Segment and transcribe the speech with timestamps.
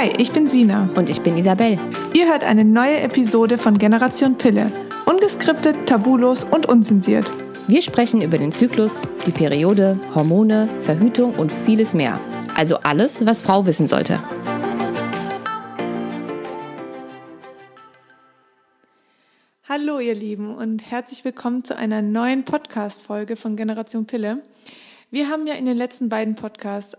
[0.00, 0.88] Hi, ich bin Sina.
[0.96, 1.78] Und ich bin Isabel.
[2.14, 4.72] Ihr hört eine neue Episode von Generation Pille.
[5.04, 7.30] Ungeskriptet, tabulos und unzensiert.
[7.66, 12.18] Wir sprechen über den Zyklus, die Periode, Hormone, Verhütung und vieles mehr.
[12.56, 14.22] Also alles, was Frau wissen sollte.
[19.68, 24.42] Hallo ihr Lieben und herzlich willkommen zu einer neuen Podcast-Folge von Generation Pille.
[25.10, 26.96] Wir haben ja in den letzten beiden Podcasts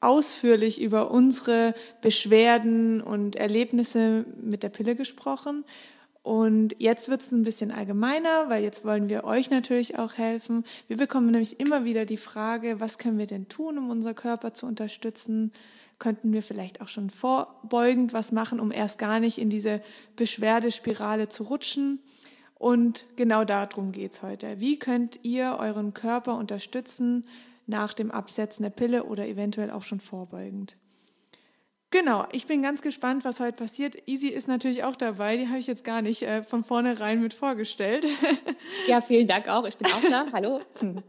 [0.00, 5.64] ausführlich über unsere Beschwerden und Erlebnisse mit der Pille gesprochen.
[6.22, 10.64] Und jetzt wird es ein bisschen allgemeiner, weil jetzt wollen wir euch natürlich auch helfen.
[10.86, 14.52] Wir bekommen nämlich immer wieder die Frage, was können wir denn tun, um unser Körper
[14.52, 15.52] zu unterstützen?
[15.98, 19.80] Könnten wir vielleicht auch schon vorbeugend was machen, um erst gar nicht in diese
[20.16, 22.00] Beschwerdespirale zu rutschen?
[22.58, 24.60] Und genau darum geht's heute.
[24.60, 27.24] Wie könnt ihr euren Körper unterstützen,
[27.68, 30.76] nach dem Absetzen der Pille oder eventuell auch schon vorbeugend.
[31.90, 33.96] Genau, ich bin ganz gespannt, was heute passiert.
[34.06, 37.32] Easy ist natürlich auch dabei, die habe ich jetzt gar nicht äh, von vornherein mit
[37.32, 38.04] vorgestellt.
[38.86, 40.26] Ja, vielen Dank auch, ich bin auch da.
[40.32, 40.60] Hallo.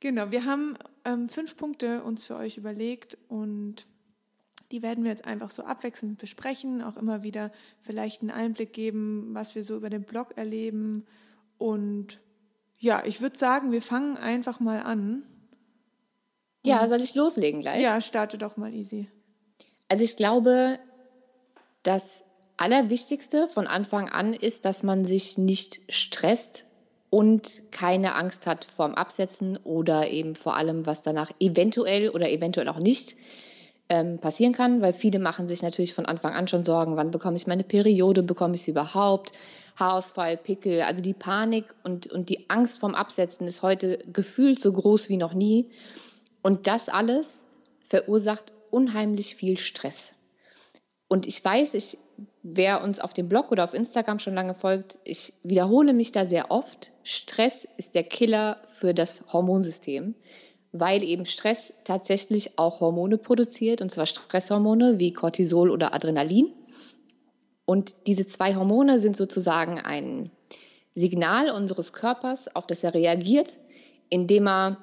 [0.00, 0.76] Genau, wir haben
[1.06, 3.86] ähm, fünf Punkte uns für euch überlegt und
[4.70, 9.30] die werden wir jetzt einfach so abwechselnd besprechen, auch immer wieder vielleicht einen Einblick geben,
[9.32, 11.06] was wir so über den Blog erleben
[11.56, 12.20] und
[12.78, 15.22] ja, ich würde sagen, wir fangen einfach mal an.
[16.64, 17.82] Ja, soll ich loslegen gleich?
[17.82, 19.08] Ja, starte doch mal easy.
[19.88, 20.78] Also ich glaube,
[21.82, 22.24] das
[22.56, 26.64] Allerwichtigste von Anfang an ist, dass man sich nicht stresst
[27.10, 32.68] und keine Angst hat vorm Absetzen oder eben vor allem, was danach eventuell oder eventuell
[32.68, 33.16] auch nicht
[33.88, 37.36] ähm, passieren kann, weil viele machen sich natürlich von Anfang an schon Sorgen, wann bekomme
[37.36, 39.32] ich meine Periode, bekomme ich sie überhaupt,
[39.76, 40.82] Haarausfall, Pickel.
[40.82, 45.16] Also die Panik und, und die Angst vom Absetzen ist heute gefühlt so groß wie
[45.16, 45.70] noch nie.
[46.42, 47.46] Und das alles
[47.88, 50.12] verursacht unheimlich viel Stress.
[51.08, 51.98] Und ich weiß, ich,
[52.42, 56.24] wer uns auf dem Blog oder auf Instagram schon lange folgt, ich wiederhole mich da
[56.24, 56.92] sehr oft.
[57.02, 60.14] Stress ist der Killer für das Hormonsystem,
[60.74, 66.52] weil eben Stress tatsächlich auch Hormone produziert, und zwar Stresshormone wie Cortisol oder Adrenalin.
[67.64, 70.30] Und diese zwei Hormone sind sozusagen ein
[70.92, 73.56] Signal unseres Körpers, auf das er reagiert,
[74.10, 74.78] indem er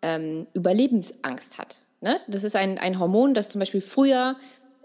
[0.00, 1.82] ähm, Überlebensangst hat.
[2.00, 2.16] Ne?
[2.28, 4.36] Das ist ein, ein Hormon, das zum Beispiel früher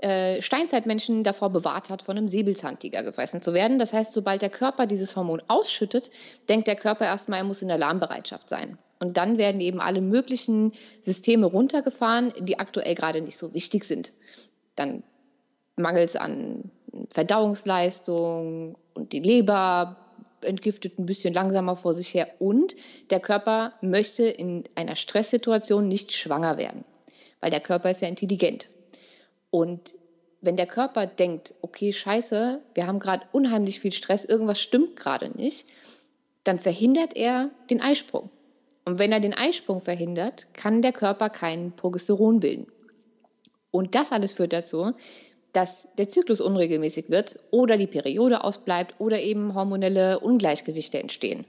[0.01, 3.79] äh, Steinzeitmenschen davor bewahrt hat, von einem Säbelzahntiger gefressen zu werden.
[3.79, 6.11] Das heißt, sobald der Körper dieses Hormon ausschüttet,
[6.49, 8.77] denkt der Körper erstmal, er muss in Alarmbereitschaft sein.
[8.99, 14.11] Und dann werden eben alle möglichen Systeme runtergefahren, die aktuell gerade nicht so wichtig sind.
[14.75, 15.03] Dann
[15.75, 16.71] mangels an
[17.09, 19.97] Verdauungsleistung und die Leber
[20.41, 22.75] entgiftet ein bisschen langsamer vor sich her und
[23.09, 26.85] der Körper möchte in einer Stresssituation nicht schwanger werden,
[27.41, 28.69] weil der Körper ist ja intelligent.
[29.55, 29.95] Und
[30.41, 35.29] wenn der Körper denkt, okay, scheiße, wir haben gerade unheimlich viel Stress, irgendwas stimmt gerade
[35.29, 35.65] nicht,
[36.43, 38.29] dann verhindert er den Eisprung.
[38.83, 42.67] Und wenn er den Eisprung verhindert, kann der Körper keinen Progesteron bilden.
[43.71, 44.91] Und das alles führt dazu,
[45.53, 51.45] dass der Zyklus unregelmäßig wird oder die Periode ausbleibt oder eben hormonelle Ungleichgewichte entstehen.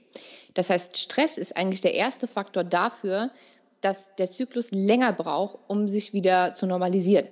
[0.54, 3.32] Das heißt, Stress ist eigentlich der erste Faktor dafür,
[3.80, 7.26] dass der Zyklus länger braucht, um sich wieder zu normalisieren.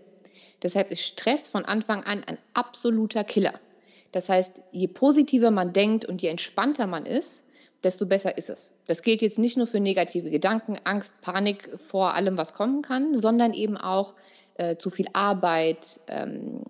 [0.64, 3.52] Deshalb ist Stress von Anfang an ein absoluter Killer.
[4.12, 7.44] Das heißt, je positiver man denkt und je entspannter man ist,
[7.82, 8.72] desto besser ist es.
[8.86, 13.18] Das gilt jetzt nicht nur für negative Gedanken, Angst, Panik vor allem, was kommen kann,
[13.20, 14.14] sondern eben auch
[14.54, 16.62] äh, zu viel Arbeit, ähm,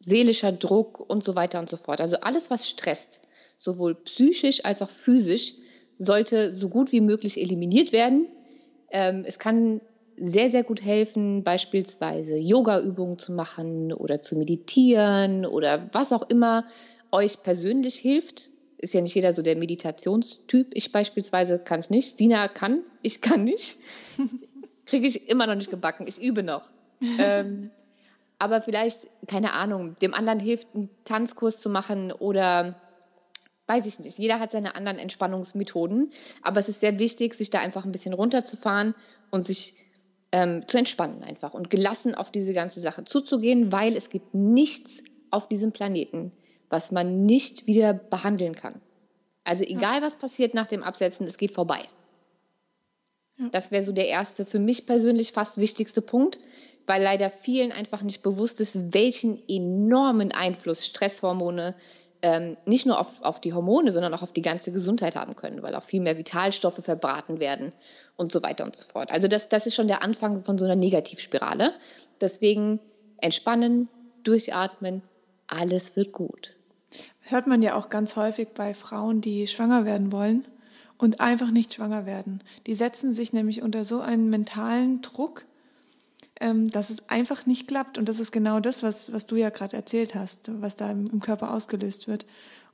[0.00, 2.00] seelischer Druck und so weiter und so fort.
[2.00, 3.20] Also alles, was stresst,
[3.58, 5.54] sowohl psychisch als auch physisch,
[5.98, 8.26] sollte so gut wie möglich eliminiert werden.
[8.90, 9.80] Ähm, es kann
[10.18, 16.64] sehr, sehr gut helfen, beispielsweise Yoga-Übungen zu machen oder zu meditieren oder was auch immer
[17.12, 18.50] euch persönlich hilft.
[18.78, 20.68] Ist ja nicht jeder so der Meditationstyp.
[20.74, 22.18] Ich beispielsweise kann es nicht.
[22.18, 23.78] Sina kann, ich kann nicht.
[24.86, 26.06] Kriege ich immer noch nicht gebacken.
[26.06, 26.70] Ich übe noch
[27.18, 27.70] ähm,
[28.38, 32.74] aber vielleicht, keine Ahnung, dem anderen hilft, einen Tanzkurs zu machen oder
[33.66, 34.18] weiß ich nicht.
[34.18, 38.14] Jeder hat seine anderen Entspannungsmethoden, aber es ist sehr wichtig, sich da einfach ein bisschen
[38.14, 38.94] runterzufahren
[39.30, 39.74] und sich
[40.36, 44.98] ähm, zu entspannen einfach und gelassen auf diese ganze Sache zuzugehen, weil es gibt nichts
[45.30, 46.30] auf diesem Planeten,
[46.68, 48.82] was man nicht wieder behandeln kann.
[49.44, 51.78] Also egal, was passiert nach dem Absetzen, es geht vorbei.
[53.38, 53.48] Ja.
[53.50, 56.38] Das wäre so der erste, für mich persönlich fast wichtigste Punkt,
[56.86, 61.74] weil leider vielen einfach nicht bewusst ist, welchen enormen Einfluss Stresshormone
[62.20, 65.62] ähm, nicht nur auf, auf die Hormone, sondern auch auf die ganze Gesundheit haben können,
[65.62, 67.72] weil auch viel mehr Vitalstoffe verbraten werden
[68.16, 69.10] und so weiter und so fort.
[69.10, 71.74] Also das, das ist schon der Anfang von so einer Negativspirale.
[72.20, 72.80] Deswegen
[73.18, 73.88] entspannen,
[74.22, 75.02] durchatmen,
[75.46, 76.54] alles wird gut.
[77.20, 80.46] Hört man ja auch ganz häufig bei Frauen, die schwanger werden wollen
[80.98, 82.42] und einfach nicht schwanger werden.
[82.66, 85.44] Die setzen sich nämlich unter so einen mentalen Druck,
[86.40, 87.98] ähm, dass es einfach nicht klappt.
[87.98, 91.20] Und das ist genau das, was, was du ja gerade erzählt hast, was da im,
[91.20, 92.26] Körper ausgelöst wird.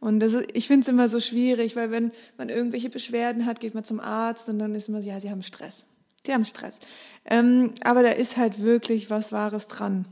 [0.03, 3.61] Und das ist, ich finde es immer so schwierig, weil wenn man irgendwelche Beschwerden hat,
[3.61, 5.87] geht man zum Arzt und dann ist immer so, ja, sie haben Stress.
[6.27, 6.77] Sie haben Stress.
[7.25, 10.07] Ähm, aber da ist halt wirklich was Wahres dran.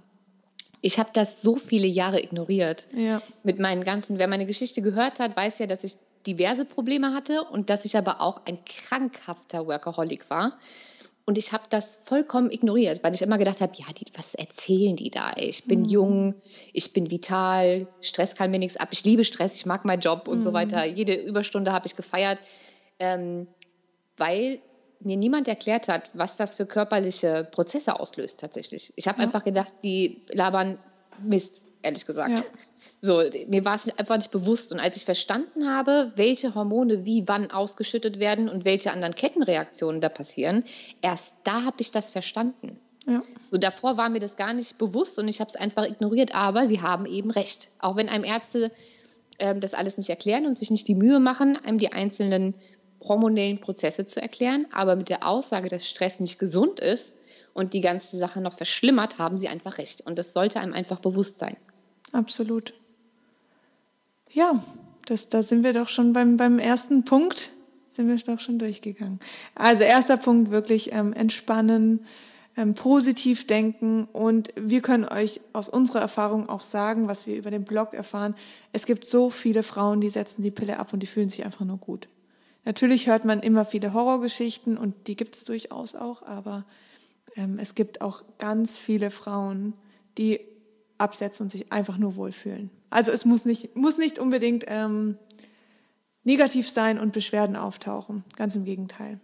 [0.81, 2.87] Ich habe das so viele Jahre ignoriert.
[2.95, 3.21] Ja.
[3.43, 7.43] Mit meinen ganzen, wer meine Geschichte gehört hat, weiß ja, dass ich diverse Probleme hatte
[7.43, 10.57] und dass ich aber auch ein krankhafter Workaholic war.
[11.26, 14.96] Und ich habe das vollkommen ignoriert, weil ich immer gedacht habe, ja, die, was erzählen
[14.96, 15.32] die da?
[15.37, 15.88] Ich bin mhm.
[15.88, 16.34] jung,
[16.72, 20.26] ich bin vital, Stress kann mir nichts ab, ich liebe Stress, ich mag meinen Job
[20.28, 20.43] und mhm.
[20.43, 20.84] so weiter.
[20.84, 22.40] Jede Überstunde habe ich gefeiert,
[22.99, 23.46] ähm,
[24.17, 24.61] weil
[25.00, 28.93] mir niemand erklärt hat, was das für körperliche Prozesse auslöst tatsächlich.
[28.96, 29.25] Ich habe ja.
[29.25, 30.78] einfach gedacht, die labern
[31.22, 32.40] Mist, ehrlich gesagt.
[32.40, 32.44] Ja.
[33.02, 34.73] So, mir war es einfach nicht bewusst.
[34.73, 40.00] Und als ich verstanden habe, welche Hormone wie wann ausgeschüttet werden und welche anderen Kettenreaktionen
[40.00, 40.64] da passieren,
[41.00, 42.79] erst da habe ich das verstanden.
[43.06, 43.23] Ja.
[43.50, 46.35] So davor war mir das gar nicht bewusst und ich habe es einfach ignoriert.
[46.35, 47.69] Aber sie haben eben recht.
[47.79, 48.70] Auch wenn einem Ärzte
[49.38, 52.55] ähm, das alles nicht erklären und sich nicht die Mühe machen, einem die einzelnen
[53.03, 57.14] hormonellen Prozesse zu erklären, aber mit der Aussage, dass Stress nicht gesund ist
[57.55, 60.03] und die ganze Sache noch verschlimmert, haben sie einfach recht.
[60.03, 61.56] Und das sollte einem einfach bewusst sein.
[62.12, 62.75] Absolut.
[64.32, 64.62] Ja,
[65.06, 67.50] das, da sind wir doch schon beim, beim ersten Punkt,
[67.88, 69.19] sind wir doch schon durchgegangen.
[69.56, 72.06] Also erster Punkt wirklich ähm, entspannen,
[72.56, 77.50] ähm, positiv denken und wir können euch aus unserer Erfahrung auch sagen, was wir über
[77.50, 78.37] den Blog erfahren.
[78.73, 81.65] Es gibt so viele Frauen, die setzen die Pille ab und die fühlen sich einfach
[81.65, 82.09] nur gut.
[82.65, 86.67] Natürlich hört man immer viele Horrorgeschichten und die gibt es durchaus auch, aber
[87.35, 89.75] ähm, es gibt auch ganz viele Frauen,
[90.19, 90.41] die
[90.99, 92.71] absetzen und sich einfach nur wohlfühlen.
[92.91, 95.17] Also es muss nicht, muss nicht unbedingt ähm,
[96.25, 98.25] negativ sein und Beschwerden auftauchen.
[98.37, 99.21] Ganz im Gegenteil.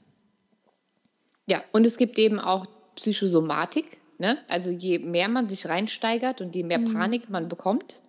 [1.49, 2.67] Ja, und es gibt eben auch
[2.97, 3.99] Psychosomatik.
[4.19, 4.39] Ne?
[4.49, 6.93] Also je mehr man sich reinsteigert und je mehr mhm.
[6.93, 8.03] Panik man bekommt,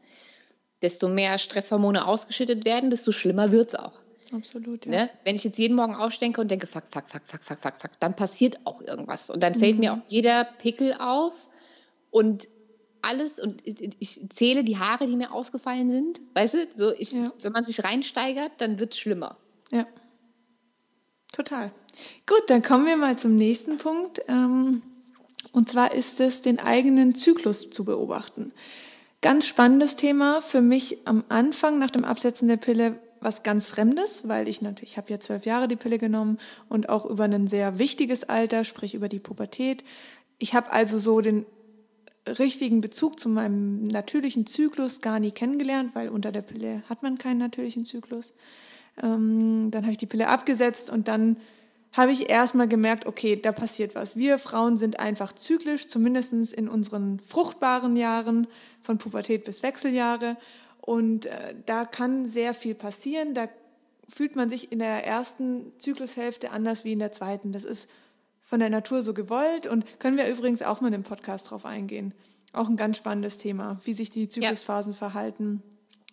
[0.81, 3.99] desto mehr Stresshormone ausgeschüttet werden, desto schlimmer wird es auch.
[4.31, 4.91] Absolut, ja.
[4.91, 5.09] Ne?
[5.23, 7.91] Wenn ich jetzt jeden Morgen aufdenke und denke, fuck, fuck, fuck, fuck, fuck, fuck, fuck,
[7.99, 9.29] dann passiert auch irgendwas.
[9.29, 9.79] Und dann fällt mhm.
[9.79, 11.33] mir auch jeder Pickel auf
[12.11, 12.47] und
[13.01, 16.21] alles und ich, ich, zähle die Haare, die mir ausgefallen sind.
[16.33, 17.31] Weißt du, so ich, ja.
[17.41, 19.37] wenn man sich reinsteigert, dann wird es schlimmer.
[19.71, 19.85] Ja.
[21.33, 21.71] Total.
[22.25, 24.21] Gut, dann kommen wir mal zum nächsten Punkt.
[24.27, 24.81] Ähm,
[25.51, 28.51] und zwar ist es, den eigenen Zyklus zu beobachten.
[29.21, 34.21] Ganz spannendes Thema für mich am Anfang nach dem Absetzen der Pille was ganz Fremdes,
[34.25, 36.37] weil ich natürlich, ich habe ja zwölf Jahre die Pille genommen
[36.69, 39.83] und auch über ein sehr wichtiges Alter, sprich über die Pubertät.
[40.37, 41.45] Ich habe also so den
[42.39, 47.17] richtigen Bezug zu meinem natürlichen Zyklus gar nie kennengelernt, weil unter der Pille hat man
[47.17, 48.33] keinen natürlichen Zyklus.
[49.01, 51.37] Ähm, dann habe ich die Pille abgesetzt und dann
[51.93, 54.15] habe ich erstmal gemerkt, okay, da passiert was.
[54.15, 58.47] Wir Frauen sind einfach zyklisch, zumindest in unseren fruchtbaren Jahren,
[58.83, 60.37] von Pubertät bis Wechseljahre.
[60.81, 63.33] Und äh, da kann sehr viel passieren.
[63.33, 63.47] Da
[64.13, 67.51] fühlt man sich in der ersten Zyklushälfte anders wie in der zweiten.
[67.51, 67.89] Das ist
[68.47, 71.65] von der Natur so gewollt und können wir übrigens auch mal in dem Podcast drauf
[71.65, 72.13] eingehen.
[72.53, 74.97] Auch ein ganz spannendes Thema, wie sich die Zyklusphasen ja.
[74.97, 75.61] verhalten,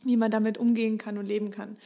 [0.02, 1.78] wie man damit umgehen kann und leben kann.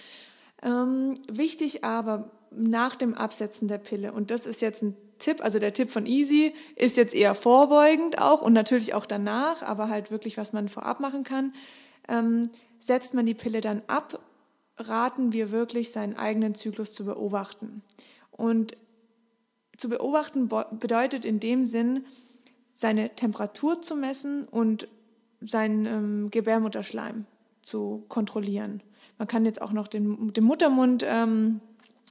[0.63, 5.59] Ähm, wichtig aber nach dem Absetzen der Pille, und das ist jetzt ein Tipp, also
[5.59, 10.11] der Tipp von Easy ist jetzt eher vorbeugend auch und natürlich auch danach, aber halt
[10.11, 11.53] wirklich, was man vorab machen kann.
[12.09, 12.49] Ähm,
[12.81, 14.19] setzt man die Pille dann ab,
[14.79, 17.83] raten wir wirklich, seinen eigenen Zyklus zu beobachten.
[18.31, 18.77] Und
[19.79, 22.05] zu beobachten bedeutet in dem Sinn,
[22.75, 24.89] seine Temperatur zu messen und
[25.41, 27.25] seinen ähm, Gebärmutterschleim
[27.63, 28.83] zu kontrollieren.
[29.19, 31.61] Man kann jetzt auch noch den, den Muttermund ähm,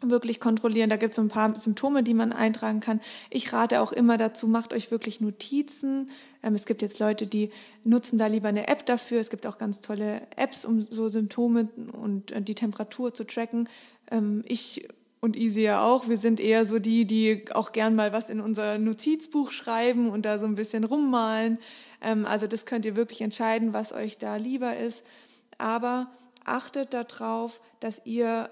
[0.01, 0.89] wirklich kontrollieren.
[0.89, 3.01] Da gibt es ein paar Symptome, die man eintragen kann.
[3.29, 6.09] Ich rate auch immer dazu, macht euch wirklich Notizen.
[6.43, 7.49] Ähm, es gibt jetzt Leute, die
[7.83, 9.19] nutzen da lieber eine App dafür.
[9.19, 13.67] Es gibt auch ganz tolle Apps, um so Symptome und äh, die Temperatur zu tracken.
[14.11, 14.87] Ähm, ich
[15.27, 16.07] und Easy ja auch.
[16.07, 20.25] Wir sind eher so die, die auch gern mal was in unser Notizbuch schreiben und
[20.25, 21.59] da so ein bisschen rummalen.
[22.01, 25.03] Ähm, also das könnt ihr wirklich entscheiden, was euch da lieber ist.
[25.57, 26.09] Aber
[26.45, 28.49] achtet darauf, dass ihr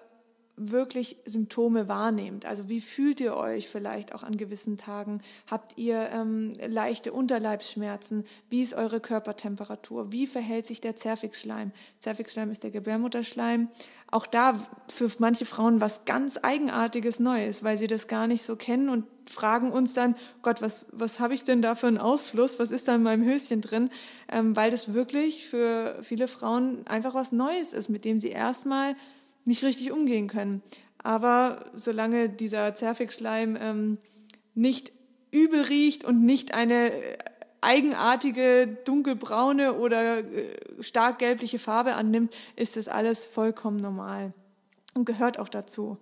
[0.58, 2.46] wirklich Symptome wahrnehmt.
[2.46, 5.22] Also wie fühlt ihr euch vielleicht auch an gewissen Tagen?
[5.50, 8.24] Habt ihr ähm, leichte Unterleibsschmerzen?
[8.50, 10.12] Wie ist eure Körpertemperatur?
[10.12, 11.72] Wie verhält sich der Zervixschleim?
[12.00, 13.70] Zervixschleim ist der Gebärmutterschleim.
[14.12, 14.58] Auch da
[14.94, 19.06] für manche Frauen was ganz Eigenartiges Neues, weil sie das gar nicht so kennen und
[19.30, 22.60] fragen uns dann, Gott, was, was habe ich denn da für einen Ausfluss?
[22.60, 23.90] Was ist da in meinem Höschen drin?
[24.32, 28.96] Ähm, weil das wirklich für viele Frauen einfach was Neues ist, mit dem sie erstmal
[29.46, 30.62] nicht richtig umgehen können.
[30.98, 33.98] Aber solange dieser Zervixschleim ähm,
[34.56, 34.92] nicht
[35.32, 37.18] übel riecht und nicht eine äh,
[37.62, 44.34] eigenartige dunkelbraune oder äh, stark gelbliche Farbe annimmt, ist das alles vollkommen normal
[44.94, 45.98] und gehört auch dazu.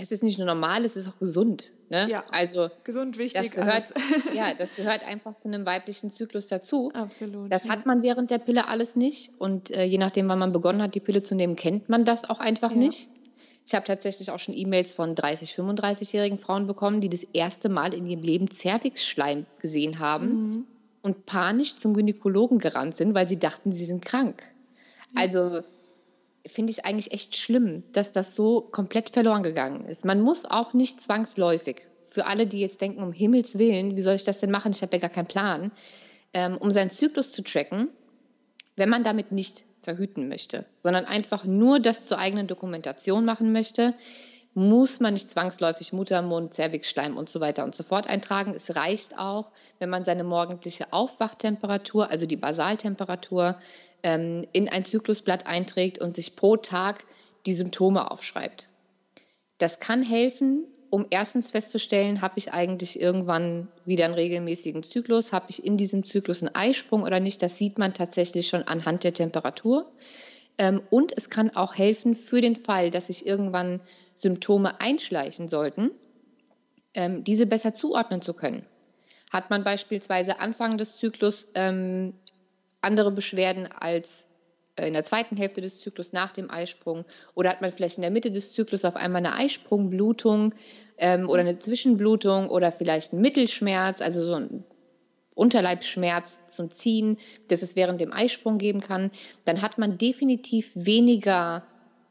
[0.00, 1.72] Es ist nicht nur normal, es ist auch gesund.
[1.90, 2.06] Ne?
[2.08, 3.40] Ja, also gesund, wichtig.
[3.40, 3.84] Das gehört,
[4.34, 6.90] ja, das gehört einfach zu einem weiblichen Zyklus dazu.
[6.94, 7.52] Absolut.
[7.52, 7.72] Das ja.
[7.72, 9.32] hat man während der Pille alles nicht.
[9.38, 12.28] Und äh, je nachdem, wann man begonnen hat, die Pille zu nehmen, kennt man das
[12.28, 12.78] auch einfach ja.
[12.78, 13.10] nicht.
[13.66, 17.94] Ich habe tatsächlich auch schon E-Mails von 30, 35-jährigen Frauen bekommen, die das erste Mal
[17.94, 20.66] in ihrem Leben Zervixschleim gesehen haben mhm.
[21.02, 24.42] und panisch zum Gynäkologen gerannt sind, weil sie dachten, sie sind krank.
[25.16, 25.62] Also
[26.48, 30.04] finde ich eigentlich echt schlimm, dass das so komplett verloren gegangen ist.
[30.04, 34.14] Man muss auch nicht zwangsläufig, für alle, die jetzt denken, um Himmels Willen, wie soll
[34.14, 34.72] ich das denn machen?
[34.72, 35.70] Ich habe ja gar keinen Plan,
[36.32, 37.90] ähm, um seinen Zyklus zu tracken,
[38.74, 43.94] wenn man damit nicht verhüten möchte, sondern einfach nur das zur eigenen Dokumentation machen möchte,
[44.54, 48.54] muss man nicht zwangsläufig Muttermund, Zervixschleim und so weiter und so fort eintragen.
[48.54, 53.58] Es reicht auch, wenn man seine morgendliche Aufwachtemperatur, also die Basaltemperatur,
[54.02, 57.04] ähm, in ein Zyklusblatt einträgt und sich pro Tag
[57.46, 58.66] die Symptome aufschreibt.
[59.58, 65.46] Das kann helfen, um erstens festzustellen, habe ich eigentlich irgendwann wieder einen regelmäßigen Zyklus, habe
[65.48, 67.42] ich in diesem Zyklus einen Eisprung oder nicht.
[67.42, 69.90] Das sieht man tatsächlich schon anhand der Temperatur.
[70.58, 73.80] Ähm, und es kann auch helfen für den Fall, dass sich irgendwann
[74.14, 75.90] Symptome einschleichen sollten,
[76.94, 78.64] ähm, diese besser zuordnen zu können.
[79.30, 82.14] Hat man beispielsweise Anfang des Zyklus ähm,
[82.86, 84.28] andere Beschwerden als
[84.76, 88.02] äh, in der zweiten Hälfte des Zyklus nach dem Eisprung oder hat man vielleicht in
[88.02, 90.54] der Mitte des Zyklus auf einmal eine Eisprungblutung
[90.98, 94.64] ähm, oder eine Zwischenblutung oder vielleicht einen Mittelschmerz, also so ein
[95.34, 99.10] Unterleibsschmerz zum Ziehen, das es während dem Eisprung geben kann,
[99.44, 101.62] dann hat man definitiv weniger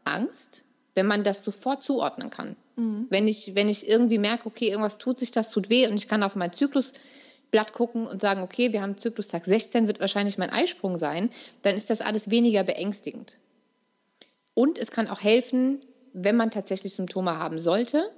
[0.03, 0.63] Angst,
[0.93, 2.55] wenn man das sofort zuordnen kann.
[2.75, 3.07] Mhm.
[3.09, 6.07] Wenn, ich, wenn ich irgendwie merke, okay, irgendwas tut sich, das tut weh und ich
[6.07, 6.93] kann auf meinen Zyklus
[7.55, 11.29] Blatt gucken und sagen, okay, wir haben Zyklustag 16, wird wahrscheinlich mein Eisprung sein,
[11.61, 13.37] dann ist das alles weniger beängstigend.
[14.53, 15.79] Und es kann auch helfen,
[16.11, 18.11] wenn man tatsächlich Symptome haben sollte,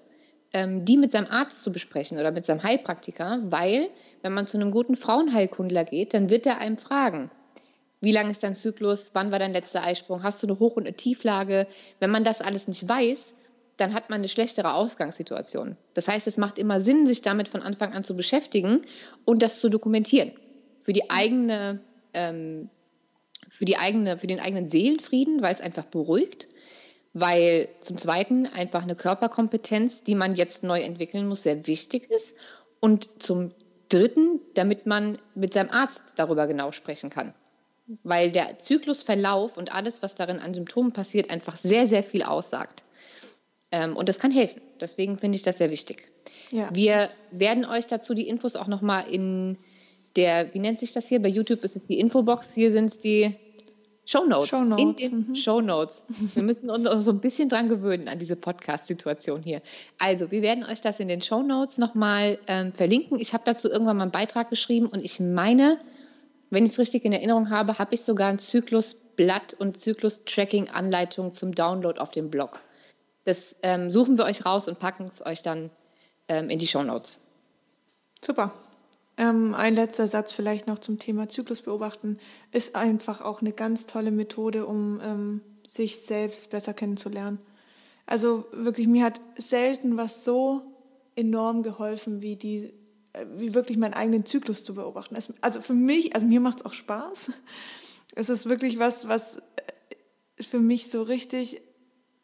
[0.53, 3.91] ähm, die mit seinem Arzt zu besprechen oder mit seinem Heilpraktiker, weil
[4.23, 7.29] wenn man zu einem guten Frauenheilkundler geht, dann wird er einem fragen,
[8.01, 10.87] wie lang ist dein Zyklus, wann war dein letzter Eisprung, hast du eine Hoch- und
[10.87, 11.67] eine Tieflage.
[11.99, 13.35] Wenn man das alles nicht weiß,
[13.77, 15.77] dann hat man eine schlechtere Ausgangssituation.
[15.93, 18.81] Das heißt, es macht immer Sinn, sich damit von Anfang an zu beschäftigen
[19.23, 20.33] und das zu dokumentieren.
[20.83, 21.79] Für die eigene,
[22.13, 22.69] ähm,
[23.47, 26.47] für die eigene, für den eigenen Seelenfrieden, weil es einfach beruhigt,
[27.13, 32.35] weil zum Zweiten einfach eine Körperkompetenz, die man jetzt neu entwickeln muss, sehr wichtig ist
[32.79, 33.51] und zum
[33.89, 37.33] Dritten, damit man mit seinem Arzt darüber genau sprechen kann.
[38.03, 42.83] Weil der Zyklusverlauf und alles, was darin an Symptomen passiert, einfach sehr, sehr viel aussagt.
[43.71, 44.61] Ähm, und das kann helfen.
[44.79, 46.07] Deswegen finde ich das sehr wichtig.
[46.51, 46.69] Ja.
[46.73, 49.57] Wir werden euch dazu die Infos auch nochmal in
[50.15, 51.21] der, wie nennt sich das hier?
[51.21, 53.35] Bei YouTube ist es die Infobox, hier sind es die
[54.05, 54.47] Show Notes.
[54.47, 54.81] Show Notes.
[54.81, 55.35] In den mhm.
[55.35, 56.01] Show Notes.
[56.07, 59.61] Wir müssen uns auch so ein bisschen dran gewöhnen an diese Podcast-Situation hier.
[59.99, 63.19] Also, wir werden euch das in den Show Notes nochmal ähm, verlinken.
[63.19, 65.77] Ich habe dazu irgendwann mal einen Beitrag geschrieben und ich meine,
[66.49, 71.53] wenn ich es richtig in Erinnerung habe, habe ich sogar ein Zyklusblatt und Zyklus-Tracking-Anleitung zum
[71.53, 72.61] Download auf dem Blog.
[73.27, 75.69] Das ähm, suchen wir euch raus und packen es euch dann
[76.29, 77.19] ähm, in die Show Notes.
[78.25, 78.53] Super.
[79.17, 82.19] Ähm, ein letzter Satz vielleicht noch zum Thema Zyklus beobachten.
[82.53, 87.39] Ist einfach auch eine ganz tolle Methode, um ähm, sich selbst besser kennenzulernen.
[88.05, 90.61] Also wirklich, mir hat selten was so
[91.17, 92.73] enorm geholfen, wie die,
[93.11, 95.17] äh, wie wirklich meinen eigenen Zyklus zu beobachten.
[95.41, 97.31] Also für mich, also mir macht es auch Spaß.
[98.15, 101.61] Es ist wirklich was, was äh, für mich so richtig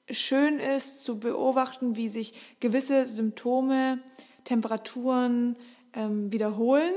[0.10, 4.00] schön ist zu beobachten, wie sich gewisse Symptome,
[4.43, 5.55] Temperaturen
[5.93, 6.93] ähm, wiederholen.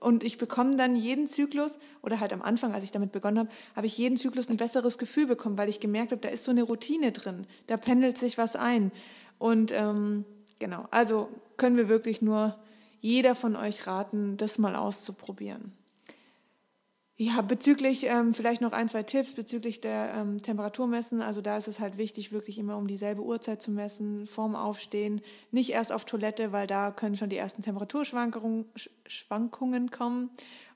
[0.00, 3.48] Und ich bekomme dann jeden Zyklus, oder halt am Anfang, als ich damit begonnen habe,
[3.74, 6.52] habe ich jeden Zyklus ein besseres Gefühl bekommen, weil ich gemerkt habe, da ist so
[6.52, 8.92] eine Routine drin, da pendelt sich was ein.
[9.38, 10.24] Und ähm,
[10.60, 12.56] genau, also können wir wirklich nur
[13.00, 15.72] jeder von euch raten, das mal auszuprobieren.
[17.20, 21.20] Ja, bezüglich ähm, vielleicht noch ein, zwei Tipps bezüglich der ähm, Temperaturmessen.
[21.20, 25.20] Also da ist es halt wichtig, wirklich immer um dieselbe Uhrzeit zu messen, vorm Aufstehen,
[25.50, 30.30] nicht erst auf Toilette, weil da können schon die ersten Temperaturschwankungen kommen.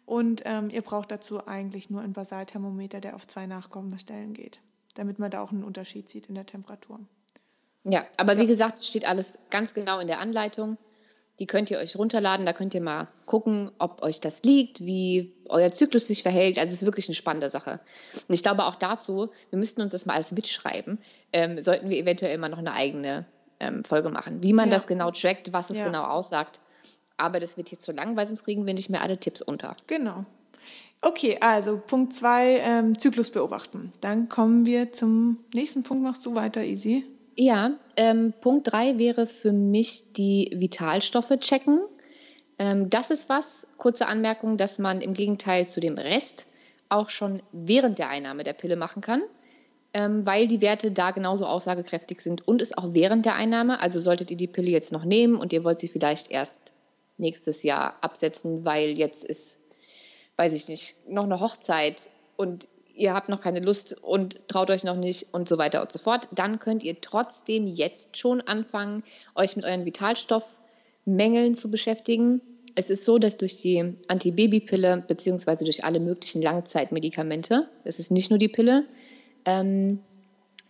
[0.05, 4.63] Und ähm, ihr braucht dazu eigentlich nur ein Basalthermometer, der auf zwei nachkommende Stellen geht,
[4.97, 6.99] damit man da auch einen Unterschied sieht in der Temperatur.
[7.85, 8.41] Ja, aber ja.
[8.41, 10.77] wie gesagt, steht alles ganz genau in der Anleitung.
[11.43, 15.35] Die könnt ihr euch runterladen, da könnt ihr mal gucken, ob euch das liegt, wie
[15.49, 16.57] euer Zyklus sich verhält.
[16.57, 17.81] Also es ist wirklich eine spannende Sache.
[18.29, 21.01] Und ich glaube auch dazu, wir müssten uns das mal alles mitschreiben,
[21.33, 23.27] ähm, sollten wir eventuell mal noch eine eigene
[23.59, 24.45] ähm, Folge machen.
[24.45, 24.75] Wie man ja.
[24.77, 25.85] das genau trackt, was es ja.
[25.85, 26.61] genau aussagt.
[27.17, 29.75] Aber das wird jetzt zu lang, weil sonst kriegen wir nicht mehr alle Tipps unter.
[29.89, 30.25] Genau.
[31.01, 33.93] Okay, also Punkt zwei, ähm, Zyklus beobachten.
[34.01, 36.05] Dann kommen wir zum nächsten Punkt.
[36.05, 37.05] Machst du weiter, Easy?
[37.35, 41.81] Ja, ähm, Punkt 3 wäre für mich die Vitalstoffe checken.
[42.59, 46.47] Ähm, das ist was, kurze Anmerkung, dass man im Gegenteil zu dem Rest
[46.89, 49.23] auch schon während der Einnahme der Pille machen kann,
[49.95, 53.81] ähm, weil die Werte da genauso aussagekräftig sind und es auch während der Einnahme.
[53.81, 56.75] Also solltet ihr die Pille jetzt noch nehmen und ihr wollt sie vielleicht erst
[57.17, 59.59] nächstes Jahr absetzen, weil jetzt ist,
[60.37, 64.85] weiß ich nicht, noch eine Hochzeit und ihr habt noch keine Lust und traut euch
[64.85, 69.03] noch nicht und so weiter und so fort, dann könnt ihr trotzdem jetzt schon anfangen,
[69.35, 72.41] euch mit euren Vitalstoffmängeln zu beschäftigen.
[72.75, 78.31] Es ist so, dass durch die Antibabypille beziehungsweise durch alle möglichen Langzeitmedikamente, es ist nicht
[78.31, 78.85] nur die Pille,
[79.45, 80.01] ähm,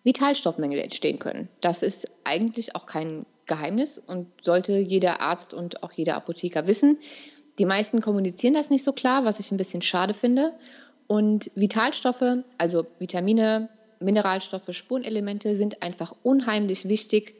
[0.04, 1.48] Vitalstoffmängel entstehen können.
[1.60, 6.98] Das ist eigentlich auch kein Geheimnis und sollte jeder Arzt und auch jeder Apotheker wissen.
[7.58, 10.54] Die meisten kommunizieren das nicht so klar, was ich ein bisschen schade finde.
[11.12, 13.68] Und Vitalstoffe, also Vitamine,
[14.00, 17.34] Mineralstoffe, Spurenelemente sind einfach unheimlich wichtig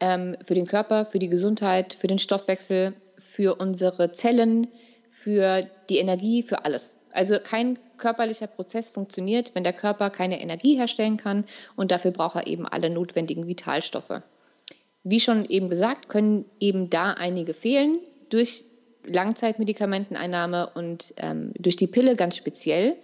[0.00, 4.66] ähm, für den Körper, für die Gesundheit, für den Stoffwechsel, für unsere Zellen,
[5.10, 6.96] für die Energie, für alles.
[7.10, 11.44] Also kein körperlicher Prozess funktioniert, wenn der Körper keine Energie herstellen kann
[11.76, 14.22] und dafür braucht er eben alle notwendigen Vitalstoffe.
[15.04, 18.00] Wie schon eben gesagt, können eben da einige fehlen
[18.30, 18.64] durch
[19.04, 22.96] Langzeitmedikamenteneinnahme und ähm, durch die Pille ganz speziell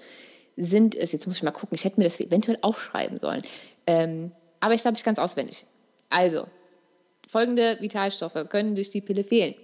[0.57, 3.43] sind es, jetzt muss ich mal gucken, ich hätte mir das eventuell aufschreiben sollen,
[3.87, 5.65] ähm, aber ich glaube, ich es auswendig.
[6.11, 6.47] Also,
[7.29, 9.55] folgende Vitalstoffe können durch die Pille fehlen.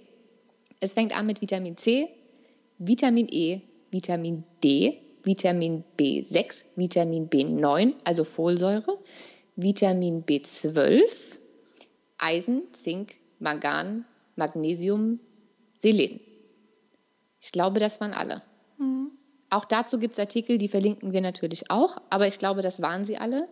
[0.79, 2.09] Es fängt an mit Vitamin C,
[2.77, 8.99] Vitamin E, Vitamin D, Vitamin B6, Vitamin B9, also Folsäure,
[9.55, 11.01] Vitamin B12,
[12.17, 15.19] Eisen, Zink, Mangan, Magnesium,
[15.77, 16.19] Selen.
[17.45, 18.41] Ich glaube, das waren alle.
[18.79, 19.11] Mhm.
[19.51, 23.05] Auch dazu gibt es Artikel, die verlinken wir natürlich auch, aber ich glaube, das waren
[23.05, 23.47] sie alle.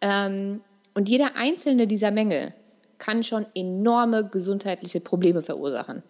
[0.00, 0.60] Ähm,
[0.94, 2.54] und jeder einzelne dieser Mängel
[2.98, 6.04] kann schon enorme gesundheitliche Probleme verursachen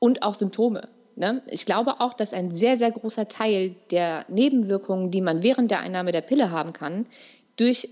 [0.00, 0.88] und auch Symptome.
[1.14, 1.40] Ne?
[1.46, 5.80] Ich glaube auch, dass ein sehr, sehr großer Teil der Nebenwirkungen, die man während der
[5.80, 7.06] Einnahme der Pille haben kann,
[7.54, 7.88] durch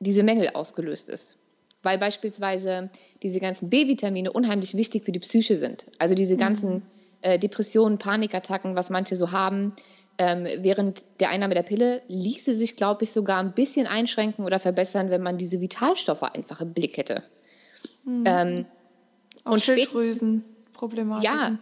[0.00, 1.38] diese Mängel ausgelöst ist.
[1.84, 2.90] Weil beispielsweise
[3.22, 5.86] diese ganzen B-Vitamine unheimlich wichtig für die Psyche sind.
[6.00, 6.82] Also diese ganzen mhm
[7.26, 9.72] äh, Depressionen, Panikattacken, was manche so haben.
[10.18, 14.60] Ähm, während der Einnahme der Pille ließe sich, glaube ich, sogar ein bisschen einschränken oder
[14.60, 17.24] verbessern, wenn man diese Vitalstoffe einfach im Blick hätte.
[18.04, 18.24] Mhm.
[18.26, 18.66] Ähm,
[19.44, 21.36] und Schilddrüsenproblematiken.
[21.36, 21.58] Ja,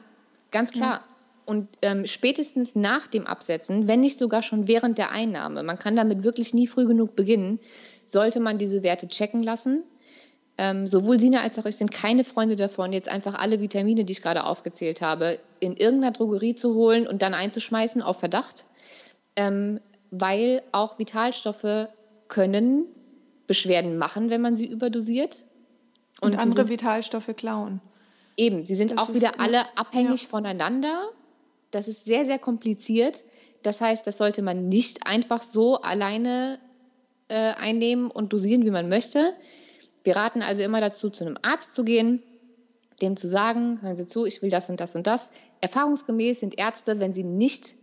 [0.50, 0.92] ganz klar.
[0.92, 1.04] Ja.
[1.46, 5.96] Und ähm, spätestens nach dem Absetzen, wenn nicht sogar schon während der Einnahme, man kann
[5.96, 7.58] damit wirklich nie früh genug beginnen,
[8.06, 9.82] sollte man diese Werte checken lassen
[10.56, 14.12] ähm, sowohl Sina als auch ich sind keine Freunde davon, jetzt einfach alle Vitamine, die
[14.12, 18.64] ich gerade aufgezählt habe, in irgendeiner Drogerie zu holen und dann einzuschmeißen auf Verdacht,
[19.34, 21.88] ähm, weil auch Vitalstoffe
[22.28, 22.86] können
[23.46, 25.44] Beschwerden machen, wenn man sie überdosiert.
[26.20, 27.80] Und, und andere Vitalstoffe klauen.
[28.36, 30.28] Eben, sie sind das auch ist, wieder alle abhängig ja.
[30.28, 31.08] voneinander.
[31.70, 33.20] Das ist sehr, sehr kompliziert.
[33.62, 36.58] Das heißt, das sollte man nicht einfach so alleine
[37.28, 39.34] äh, einnehmen und dosieren, wie man möchte.
[40.04, 42.22] Wir raten also immer dazu, zu einem Arzt zu gehen,
[43.00, 45.32] dem zu sagen, hören Sie zu, ich will das und das und das.
[45.60, 47.74] Erfahrungsgemäß sind Ärzte, wenn sie nicht,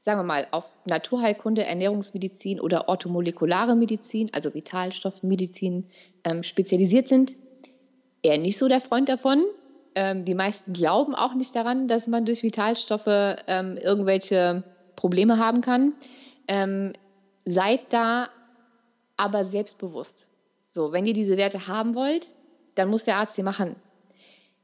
[0.00, 5.86] sagen wir mal, auf Naturheilkunde, Ernährungsmedizin oder orthomolekulare Medizin, also Vitalstoffmedizin,
[6.24, 7.36] ähm, spezialisiert sind,
[8.22, 9.44] eher nicht so der Freund davon.
[9.94, 14.64] Ähm, die meisten glauben auch nicht daran, dass man durch Vitalstoffe ähm, irgendwelche
[14.96, 15.92] Probleme haben kann.
[16.48, 16.94] Ähm,
[17.44, 18.28] seid da
[19.16, 20.28] aber selbstbewusst.
[20.76, 22.34] So, wenn ihr diese Werte haben wollt,
[22.74, 23.76] dann muss der Arzt sie machen.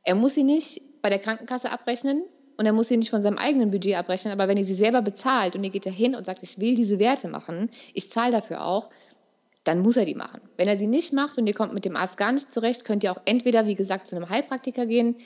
[0.04, 2.24] Er muss sie nicht bei der Krankenkasse abrechnen
[2.58, 5.00] und er muss sie nicht von seinem eigenen Budget abrechnen, aber wenn ihr sie selber
[5.00, 8.30] bezahlt und ihr geht da hin und sagt, ich will diese Werte machen, ich zahle
[8.30, 8.88] dafür auch,
[9.64, 10.42] dann muss er die machen.
[10.58, 13.02] Wenn er sie nicht macht und ihr kommt mit dem Arzt gar nicht zurecht, könnt
[13.04, 15.16] ihr auch entweder, wie gesagt, zu einem Heilpraktiker gehen.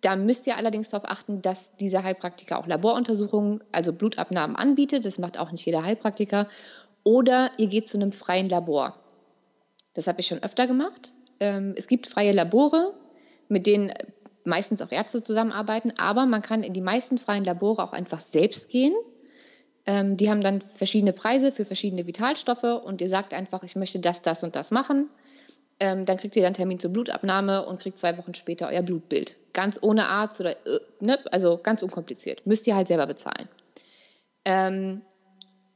[0.00, 5.04] Da müsst ihr allerdings darauf achten, dass dieser Heilpraktiker auch Laboruntersuchungen, also Blutabnahmen anbietet.
[5.04, 6.48] Das macht auch nicht jeder Heilpraktiker.
[7.04, 8.96] Oder ihr geht zu einem freien Labor.
[9.98, 11.12] Das habe ich schon öfter gemacht.
[11.40, 12.94] Ähm, es gibt freie Labore,
[13.48, 13.92] mit denen
[14.44, 18.68] meistens auch Ärzte zusammenarbeiten, aber man kann in die meisten freien Labore auch einfach selbst
[18.68, 18.94] gehen.
[19.86, 23.98] Ähm, die haben dann verschiedene Preise für verschiedene Vitalstoffe und ihr sagt einfach, ich möchte
[23.98, 25.10] das, das und das machen.
[25.80, 29.36] Ähm, dann kriegt ihr dann Termin zur Blutabnahme und kriegt zwei Wochen später euer Blutbild.
[29.52, 32.46] Ganz ohne Arzt oder, äh, ne, also ganz unkompliziert.
[32.46, 33.48] Müsst ihr halt selber bezahlen.
[34.46, 35.02] Und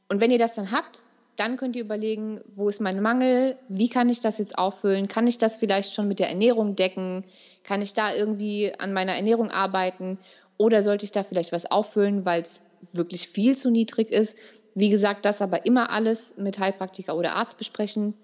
[0.08, 1.02] wenn ihr das dann habt,
[1.36, 5.26] dann könnt ihr überlegen, wo ist mein Mangel, wie kann ich das jetzt auffüllen, kann
[5.26, 7.24] ich das vielleicht schon mit der Ernährung decken,
[7.64, 10.18] kann ich da irgendwie an meiner Ernährung arbeiten?
[10.58, 12.60] Oder sollte ich da vielleicht was auffüllen, weil es
[12.92, 14.36] wirklich viel zu niedrig ist.
[14.74, 18.14] Wie gesagt, das aber immer alles mit Heilpraktiker oder Arzt besprechen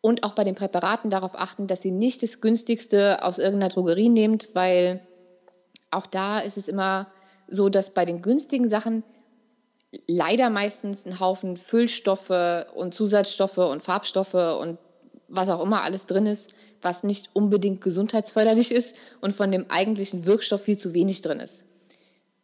[0.00, 4.08] und auch bei den Präparaten darauf achten, dass ihr nicht das günstigste aus irgendeiner Drogerie
[4.08, 5.00] nehmt, weil
[5.90, 7.08] auch da ist es immer
[7.48, 9.04] so, dass bei den günstigen Sachen
[10.06, 14.78] leider meistens ein Haufen Füllstoffe und Zusatzstoffe und Farbstoffe und
[15.28, 20.26] was auch immer alles drin ist, was nicht unbedingt gesundheitsförderlich ist und von dem eigentlichen
[20.26, 21.64] Wirkstoff viel zu wenig drin ist.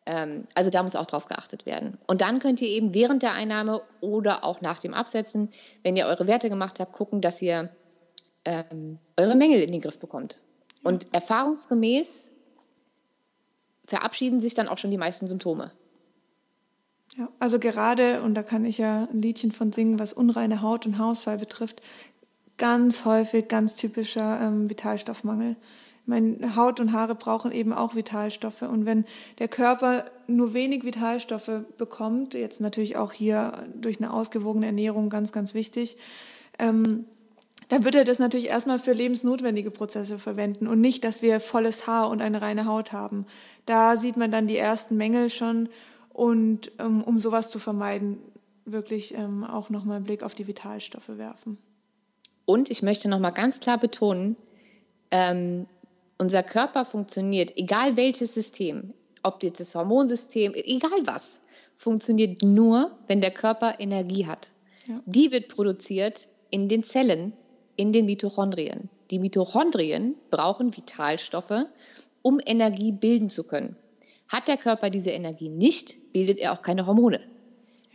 [0.06, 1.98] Ähm, also da muss auch drauf geachtet werden.
[2.06, 5.50] Und dann könnt ihr eben während der Einnahme oder auch nach dem Absetzen,
[5.82, 7.70] wenn ihr eure Werte gemacht habt, gucken, dass ihr
[8.44, 10.38] ähm, eure Mängel in den Griff bekommt.
[10.82, 12.30] Und erfahrungsgemäß
[13.86, 15.72] verabschieden sich dann auch schon die meisten Symptome.
[17.16, 20.84] Ja, also gerade, und da kann ich ja ein Liedchen von singen, was unreine Haut
[20.84, 21.80] und Haarausfall betrifft,
[22.58, 25.56] ganz häufig ganz typischer ähm, Vitalstoffmangel.
[26.06, 28.62] Meine Haut und Haare brauchen eben auch Vitalstoffe.
[28.62, 29.04] Und wenn
[29.38, 35.32] der Körper nur wenig Vitalstoffe bekommt, jetzt natürlich auch hier durch eine ausgewogene Ernährung ganz,
[35.32, 35.96] ganz wichtig,
[36.58, 37.06] ähm,
[37.68, 41.86] dann wird er das natürlich erstmal für lebensnotwendige Prozesse verwenden und nicht, dass wir volles
[41.86, 43.24] Haar und eine reine Haut haben.
[43.64, 45.70] Da sieht man dann die ersten Mängel schon
[46.14, 48.18] und ähm, um sowas zu vermeiden,
[48.64, 51.58] wirklich ähm, auch nochmal einen Blick auf die Vitalstoffe werfen.
[52.46, 54.36] Und ich möchte nochmal ganz klar betonen,
[55.10, 55.66] ähm,
[56.16, 61.40] unser Körper funktioniert, egal welches System, ob jetzt das Hormonsystem, egal was,
[61.76, 64.52] funktioniert nur, wenn der Körper Energie hat.
[64.86, 65.00] Ja.
[65.06, 67.32] Die wird produziert in den Zellen,
[67.74, 68.88] in den Mitochondrien.
[69.10, 71.64] Die Mitochondrien brauchen Vitalstoffe,
[72.22, 73.76] um Energie bilden zu können.
[74.28, 77.20] Hat der Körper diese Energie nicht, bildet er auch keine Hormone.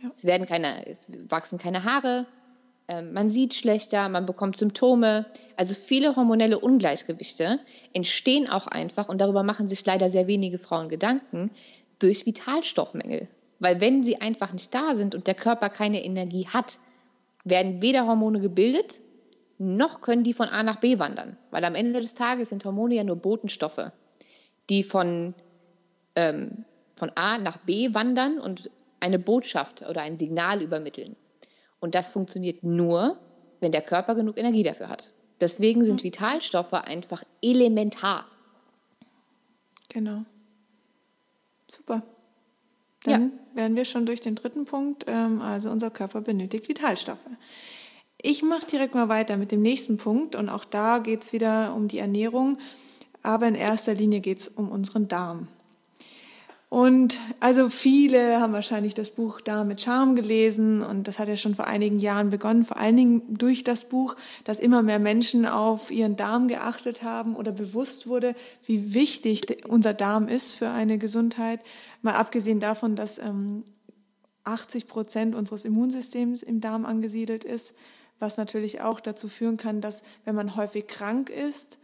[0.02, 0.10] Ja.
[0.16, 2.26] Es, werden keine, es wachsen keine Haare,
[2.90, 5.26] äh, man sieht schlechter, man bekommt Symptome.
[5.56, 7.60] Also viele hormonelle Ungleichgewichte
[7.92, 11.50] entstehen auch einfach, und darüber machen sich leider sehr wenige Frauen Gedanken,
[12.00, 13.28] durch Vitalstoffmängel.
[13.60, 16.78] Weil wenn sie einfach nicht da sind und der Körper keine Energie hat,
[17.44, 18.96] werden weder Hormone gebildet,
[19.58, 21.36] noch können die von A nach B wandern.
[21.50, 23.92] Weil am Ende des Tages sind Hormone ja nur Botenstoffe,
[24.70, 25.34] die von
[26.20, 26.64] ähm,
[26.96, 31.16] von A nach B wandern und eine Botschaft oder ein Signal übermitteln.
[31.80, 33.18] Und das funktioniert nur,
[33.60, 35.10] wenn der Körper genug Energie dafür hat.
[35.40, 36.04] Deswegen sind mhm.
[36.04, 38.26] Vitalstoffe einfach elementar.
[39.88, 40.24] Genau.
[41.66, 42.02] Super.
[43.04, 43.38] Dann ja.
[43.54, 45.06] wären wir schon durch den dritten Punkt.
[45.08, 47.26] Ähm, also unser Körper benötigt Vitalstoffe.
[48.20, 51.74] Ich mache direkt mal weiter mit dem nächsten Punkt und auch da geht es wieder
[51.74, 52.58] um die Ernährung,
[53.22, 55.48] aber in erster Linie geht es um unseren Darm.
[56.70, 61.36] Und also viele haben wahrscheinlich das Buch Da mit Charme gelesen und das hat ja
[61.36, 65.46] schon vor einigen Jahren begonnen, vor allen Dingen durch das Buch, dass immer mehr Menschen
[65.46, 70.96] auf ihren Darm geachtet haben oder bewusst wurde, wie wichtig unser Darm ist für eine
[70.98, 71.58] Gesundheit.
[72.02, 73.64] Mal abgesehen davon, dass ähm,
[74.44, 77.74] 80 Prozent unseres Immunsystems im Darm angesiedelt ist,
[78.20, 81.78] was natürlich auch dazu führen kann, dass wenn man häufig krank ist,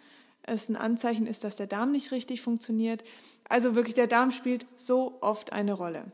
[0.45, 3.03] es ein Anzeichen ist, dass der Darm nicht richtig funktioniert.
[3.49, 6.05] Also wirklich, der Darm spielt so oft eine Rolle.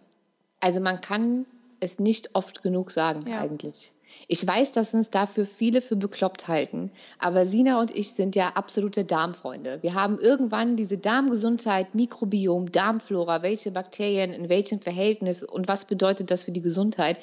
[0.61, 1.47] Also man kann
[1.81, 3.41] es nicht oft genug sagen ja.
[3.41, 3.93] eigentlich.
[4.29, 8.51] Ich weiß, dass uns dafür viele für bekloppt halten, aber Sina und ich sind ja
[8.51, 9.79] absolute Darmfreunde.
[9.83, 16.31] Wir haben irgendwann diese Darmgesundheit, Mikrobiom, Darmflora, welche Bakterien in welchem Verhältnis und was bedeutet
[16.31, 17.19] das für die Gesundheit.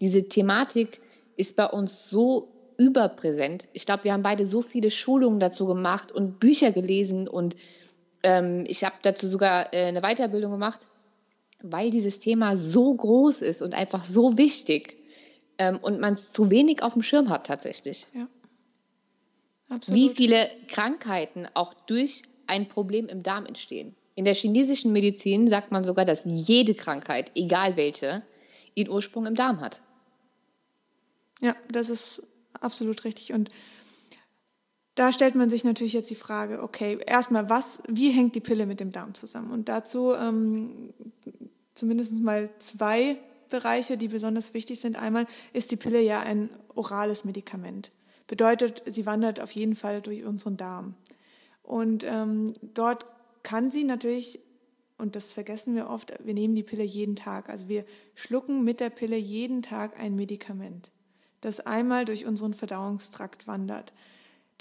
[0.00, 1.00] Diese Thematik
[1.36, 3.68] ist bei uns so überpräsent.
[3.72, 7.56] Ich glaube, wir haben beide so viele Schulungen dazu gemacht und Bücher gelesen und
[8.24, 10.88] ähm, ich habe dazu sogar äh, eine Weiterbildung gemacht,
[11.62, 14.96] weil dieses Thema so groß ist und einfach so wichtig
[15.58, 18.06] ähm, und man es zu wenig auf dem Schirm hat tatsächlich.
[18.14, 18.28] Ja.
[19.70, 20.00] Absolut.
[20.00, 23.94] Wie viele Krankheiten auch durch ein Problem im Darm entstehen.
[24.14, 28.22] In der chinesischen Medizin sagt man sogar, dass jede Krankheit, egal welche,
[28.74, 29.80] ihren Ursprung im Darm hat.
[31.40, 32.22] Ja, das ist
[32.60, 33.32] absolut richtig.
[33.32, 33.50] Und
[34.94, 38.66] da stellt man sich natürlich jetzt die Frage, okay, erstmal, was, wie hängt die Pille
[38.66, 39.50] mit dem Darm zusammen?
[39.50, 40.94] Und dazu ähm,
[41.74, 44.96] zumindest mal zwei Bereiche, die besonders wichtig sind.
[44.96, 47.92] Einmal ist die Pille ja ein orales Medikament.
[48.26, 50.94] Bedeutet, sie wandert auf jeden Fall durch unseren Darm.
[51.62, 53.06] Und ähm, dort
[53.42, 54.40] kann sie natürlich,
[54.96, 57.48] und das vergessen wir oft, wir nehmen die Pille jeden Tag.
[57.48, 60.90] Also wir schlucken mit der Pille jeden Tag ein Medikament,
[61.40, 63.92] das einmal durch unseren Verdauungstrakt wandert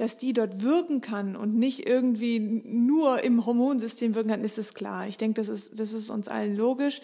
[0.04, 4.74] dass die dort wirken kann und nicht irgendwie nur im Hormonsystem wirken kann, ist es
[4.74, 5.08] klar.
[5.08, 7.00] Ich denke, das ist, das ist uns allen logisch.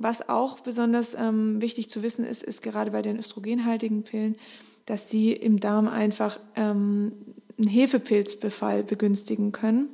[0.00, 4.34] Was auch besonders ähm, wichtig zu wissen ist, ist gerade bei den östrogenhaltigen Pillen,
[4.84, 7.12] dass sie im Darm einfach ähm,
[7.56, 9.88] einen Hefepilzbefall begünstigen können.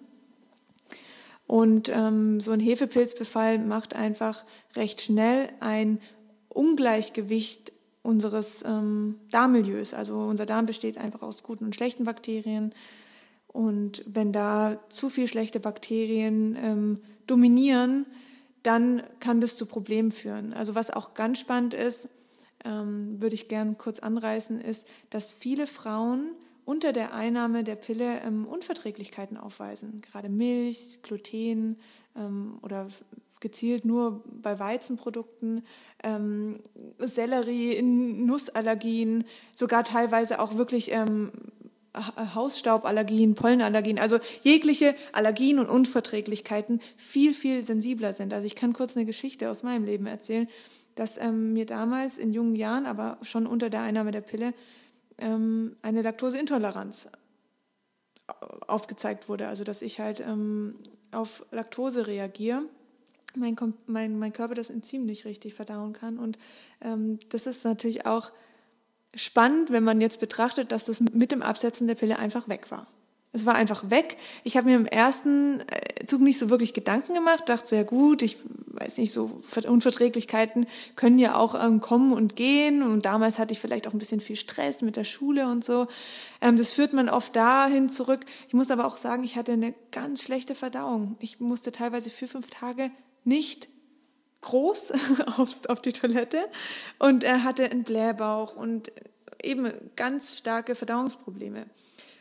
[1.47, 6.01] Und ähm, so ein Hefepilzbefall macht einfach recht schnell ein
[6.49, 7.75] Ungleichgewicht
[8.07, 9.93] unseres ähm, Darmmilieus.
[9.93, 12.73] Also unser Darm besteht einfach aus guten und schlechten Bakterien.
[13.49, 18.07] Und wenn da zu viel schlechte Bakterien ähm, dominieren,
[18.63, 20.53] dann kann das zu Problemen führen.
[20.53, 22.09] Also was auch ganz spannend ist,
[22.65, 26.31] ähm, würde ich gern kurz anreißen, ist, dass viele Frauen
[26.65, 30.01] unter der Einnahme der Pille ähm, Unverträglichkeiten aufweisen.
[30.01, 31.79] Gerade Milch, Gluten
[32.17, 32.89] ähm, oder
[33.47, 35.63] gezielt nur bei Weizenprodukten,
[36.03, 36.59] ähm,
[36.99, 41.31] Sellerie, Nussallergien, sogar teilweise auch wirklich ähm,
[42.35, 48.35] Hausstauballergien, Pollenallergien, also jegliche Allergien und Unverträglichkeiten viel, viel sensibler sind.
[48.35, 50.49] Also ich kann kurz eine Geschichte aus meinem Leben erzählen,
[50.97, 54.55] dass ähm, mir damals in jungen Jahren, aber schon unter der Einnahme der Pille,
[55.19, 57.09] ähm, eine Laktoseintoleranz
[58.67, 59.47] aufgezeigt wurde.
[59.47, 60.75] Also dass ich halt ähm,
[61.13, 62.65] auf Laktose reagiere
[63.35, 66.19] mein, mein, mein Körper das Enzym nicht richtig verdauen kann.
[66.19, 66.39] Und
[66.81, 68.33] ähm, das ist natürlich auch
[69.15, 72.87] spannend, wenn man jetzt betrachtet, dass das mit dem Absetzen der Pille einfach weg war.
[73.33, 74.17] Es war einfach weg.
[74.45, 77.83] Ich habe mir im ersten äh, Zug nicht so wirklich Gedanken gemacht, dachte so, ja
[77.83, 82.83] gut, ich weiß nicht, so Unverträglichkeiten können ja auch ähm, kommen und gehen.
[82.83, 85.87] Und damals hatte ich vielleicht auch ein bisschen viel Stress mit der Schule und so.
[86.41, 88.21] Ähm, das führt man oft dahin zurück.
[88.49, 91.17] Ich muss aber auch sagen, ich hatte eine ganz schlechte Verdauung.
[91.21, 92.91] Ich musste teilweise vier, fünf Tage
[93.27, 93.69] nicht
[94.43, 94.93] groß
[95.39, 96.39] auf, auf die Toilette
[96.99, 98.91] und er hatte einen Blähbauch und
[99.43, 101.67] eben ganz starke Verdauungsprobleme.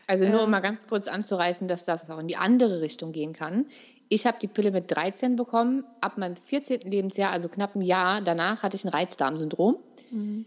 [0.07, 0.51] Also nur um ähm.
[0.51, 3.65] mal ganz kurz anzureißen, dass das auch in die andere Richtung gehen kann.
[4.07, 5.83] Ich habe die Pille mit 13 bekommen.
[6.01, 6.81] Ab meinem 14.
[6.81, 9.77] Lebensjahr, also knapp ein Jahr danach, hatte ich ein Reizdarmsyndrom.
[10.11, 10.45] Mhm.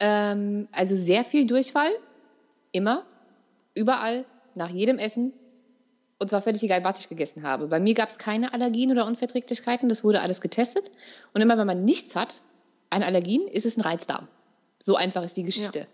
[0.00, 1.90] Ähm, also sehr viel Durchfall,
[2.72, 3.04] immer,
[3.74, 5.34] überall, nach jedem Essen,
[6.18, 7.66] und zwar völlig egal, was ich gegessen habe.
[7.66, 9.88] Bei mir gab es keine Allergien oder Unverträglichkeiten.
[9.88, 10.90] Das wurde alles getestet.
[11.34, 12.40] Und immer wenn man nichts hat,
[12.88, 14.28] ein Allergien, ist es ein Reizdarm.
[14.82, 15.80] So einfach ist die Geschichte.
[15.80, 15.86] Ja.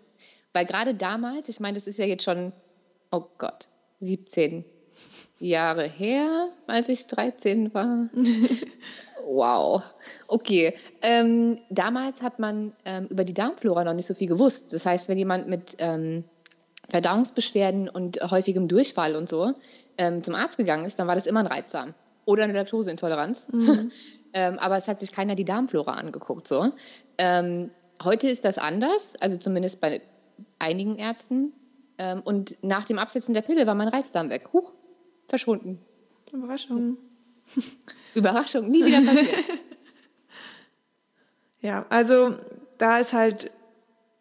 [0.53, 2.53] Weil gerade damals, ich meine, das ist ja jetzt schon,
[3.11, 3.67] oh Gott,
[3.99, 4.63] 17
[5.39, 8.07] Jahre her, als ich 13 war.
[9.25, 9.83] wow.
[10.27, 10.75] Okay.
[11.01, 14.71] Ähm, damals hat man ähm, über die Darmflora noch nicht so viel gewusst.
[14.71, 16.23] Das heißt, wenn jemand mit ähm,
[16.89, 19.53] Verdauungsbeschwerden und häufigem Durchfall und so
[19.97, 21.93] ähm, zum Arzt gegangen ist, dann war das immer ein Reizdarm
[22.25, 23.47] oder eine Laktoseintoleranz.
[23.51, 23.91] Mhm.
[24.33, 26.47] ähm, aber es hat sich keiner die Darmflora angeguckt.
[26.47, 26.71] So.
[27.17, 30.01] Ähm, heute ist das anders, also zumindest bei
[30.59, 31.53] einigen Ärzten.
[31.97, 34.49] Ähm, und nach dem Absetzen der Pille war mein Reizdarm weg.
[34.53, 34.73] Huch,
[35.27, 35.79] verschwunden.
[36.31, 36.97] Überraschung.
[38.15, 39.35] Überraschung, nie wieder passiert.
[41.61, 42.35] ja, also
[42.77, 43.51] da ist halt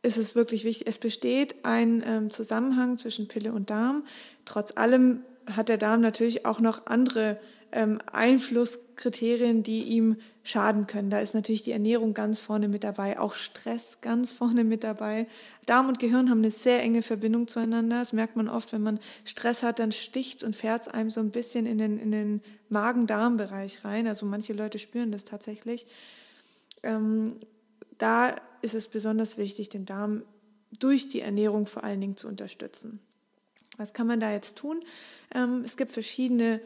[0.05, 4.03] ist es wirklich wichtig, es besteht ein ähm, Zusammenhang zwischen Pille und Darm.
[4.45, 7.39] Trotz allem hat der Darm natürlich auch noch andere
[7.73, 11.11] ähm, Einflusskriterien, die ihm schaden können.
[11.11, 15.27] Da ist natürlich die Ernährung ganz vorne mit dabei, auch Stress ganz vorne mit dabei.
[15.67, 18.01] Darm und Gehirn haben eine sehr enge Verbindung zueinander.
[18.01, 21.31] Das merkt man oft, wenn man Stress hat, dann sticht und fährt einem so ein
[21.31, 24.07] bisschen in den, in den Magen-Darm-Bereich rein.
[24.07, 25.87] Also manche Leute spüren das tatsächlich.
[26.83, 27.37] Ähm,
[27.99, 30.23] da ist es besonders wichtig, den Darm
[30.79, 33.01] durch die Ernährung vor allen Dingen zu unterstützen.
[33.83, 34.79] Was kann man da jetzt tun?
[35.35, 36.61] Ähm, es gibt verschiedene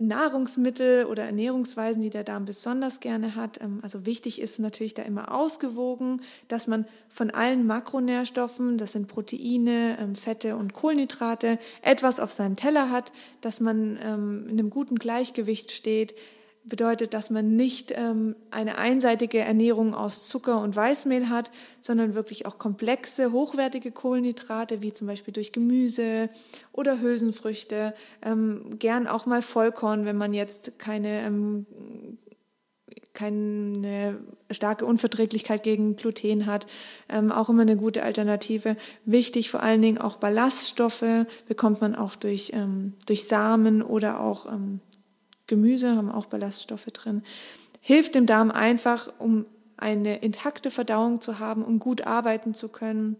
[0.00, 3.60] Nahrungsmittel oder Ernährungsweisen, die der Darm besonders gerne hat.
[3.60, 9.06] Ähm, also wichtig ist natürlich da immer ausgewogen, dass man von allen Makronährstoffen, das sind
[9.06, 14.96] Proteine, ähm, Fette und Kohlenhydrate, etwas auf seinem Teller hat, dass man in einem guten
[14.96, 16.16] Gleichgewicht steht,
[16.64, 21.50] bedeutet, dass man nicht ähm, eine einseitige Ernährung aus Zucker und Weißmehl hat,
[21.80, 26.30] sondern wirklich auch komplexe, hochwertige Kohlenhydrate, wie zum Beispiel durch Gemüse
[26.72, 31.66] oder Hülsenfrüchte, ähm, gern auch mal Vollkorn, wenn man jetzt keine ähm,
[33.14, 36.66] keine starke Unverträglichkeit gegen Gluten hat,
[37.08, 38.76] ähm, auch immer eine gute Alternative.
[39.04, 41.04] Wichtig vor allen Dingen auch Ballaststoffe
[41.46, 44.80] bekommt man auch durch, ähm, durch Samen oder auch ähm,
[45.46, 47.22] Gemüse, haben auch Ballaststoffe drin.
[47.80, 53.16] Hilft dem Darm einfach, um eine intakte Verdauung zu haben, um gut arbeiten zu können.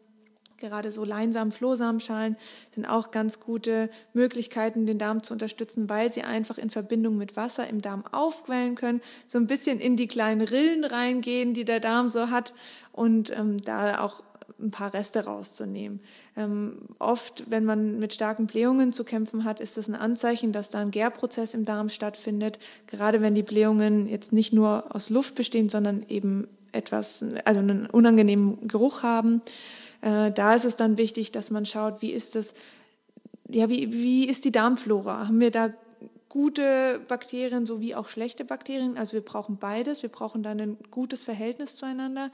[0.56, 2.37] Gerade so Leinsamen, Flohsamenschalen
[2.74, 7.37] sind auch ganz gute Möglichkeiten, den Darm zu unterstützen, weil sie einfach in Verbindung mit
[7.37, 11.80] Wasser im Darm aufquellen können, so ein bisschen in die kleinen Rillen reingehen, die der
[11.80, 12.54] Darm so hat
[12.92, 14.22] und ähm, da auch
[14.60, 16.00] ein paar Reste rauszunehmen.
[16.36, 20.70] Ähm, oft, wenn man mit starken Blähungen zu kämpfen hat, ist das ein Anzeichen, dass
[20.70, 22.58] da ein Gärprozess im Darm stattfindet.
[22.86, 27.86] Gerade wenn die Blähungen jetzt nicht nur aus Luft bestehen, sondern eben etwas, also einen
[27.86, 29.42] unangenehmen Geruch haben.
[30.00, 32.54] Äh, da ist es dann wichtig, dass man schaut, wie ist das,
[33.48, 35.28] ja, wie, wie ist die Darmflora?
[35.28, 35.70] Haben wir da
[36.28, 38.98] gute Bakterien sowie auch schlechte Bakterien?
[38.98, 40.02] Also wir brauchen beides.
[40.02, 42.30] Wir brauchen dann ein gutes Verhältnis zueinander.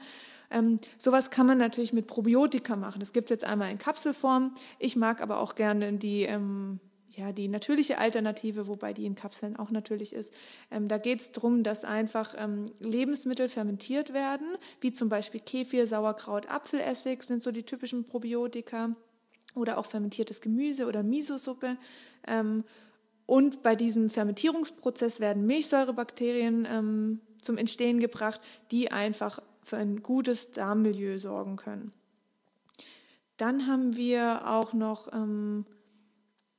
[0.51, 2.99] Ähm, sowas kann man natürlich mit Probiotika machen.
[2.99, 4.53] Das gibt es jetzt einmal in Kapselform.
[4.79, 6.79] Ich mag aber auch gerne die ähm,
[7.15, 10.31] ja, die natürliche Alternative, wobei die in Kapseln auch natürlich ist.
[10.69, 14.47] Ähm, da geht es darum, dass einfach ähm, Lebensmittel fermentiert werden,
[14.79, 18.95] wie zum Beispiel Kefir, Sauerkraut, Apfelessig sind so die typischen Probiotika
[19.55, 21.77] oder auch fermentiertes Gemüse oder Miso-Suppe.
[22.27, 22.63] Ähm,
[23.25, 30.51] und bei diesem Fermentierungsprozess werden Milchsäurebakterien ähm, zum Entstehen gebracht, die einfach für ein gutes
[30.51, 31.93] Darmmilieu sorgen können.
[33.37, 35.65] Dann haben wir auch noch ähm,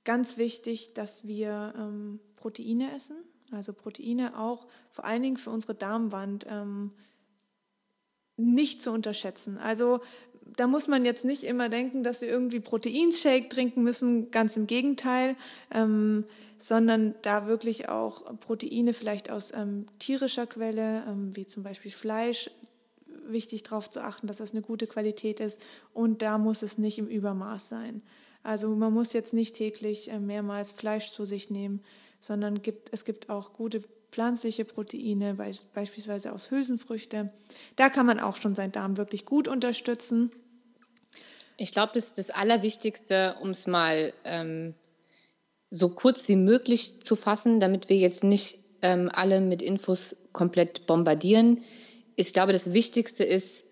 [0.05, 3.17] ganz wichtig, dass wir ähm, Proteine essen.
[3.53, 6.93] Also Proteine auch vor allen Dingen für unsere Darmwand ähm,
[8.37, 9.59] nicht zu unterschätzen.
[9.59, 10.01] Also
[10.57, 14.67] da muss man jetzt nicht immer denken, dass wir irgendwie Proteinshake trinken müssen, ganz im
[14.67, 15.37] Gegenteil,
[15.73, 16.25] ähm,
[16.59, 22.51] sondern da wirklich auch Proteine vielleicht aus ähm, tierischer Quelle, ähm, wie zum Beispiel Fleisch,
[23.27, 25.59] wichtig darauf zu achten, dass das eine gute Qualität ist
[25.93, 28.03] und da muss es nicht im Übermaß sein.
[28.43, 31.83] Also man muss jetzt nicht täglich äh, mehrmals Fleisch zu sich nehmen,
[32.21, 35.35] sondern gibt, es gibt auch gute pflanzliche Proteine,
[35.75, 37.33] beispielsweise aus Hülsenfrüchte.
[37.77, 40.31] Da kann man auch schon seinen Darm wirklich gut unterstützen.
[41.57, 44.75] Ich glaube, das ist das Allerwichtigste, um es mal ähm,
[45.71, 50.87] so kurz wie möglich zu fassen, damit wir jetzt nicht ähm, alle mit Infos komplett
[50.87, 51.63] bombardieren.
[52.17, 53.65] Ich glaube, das Wichtigste ist,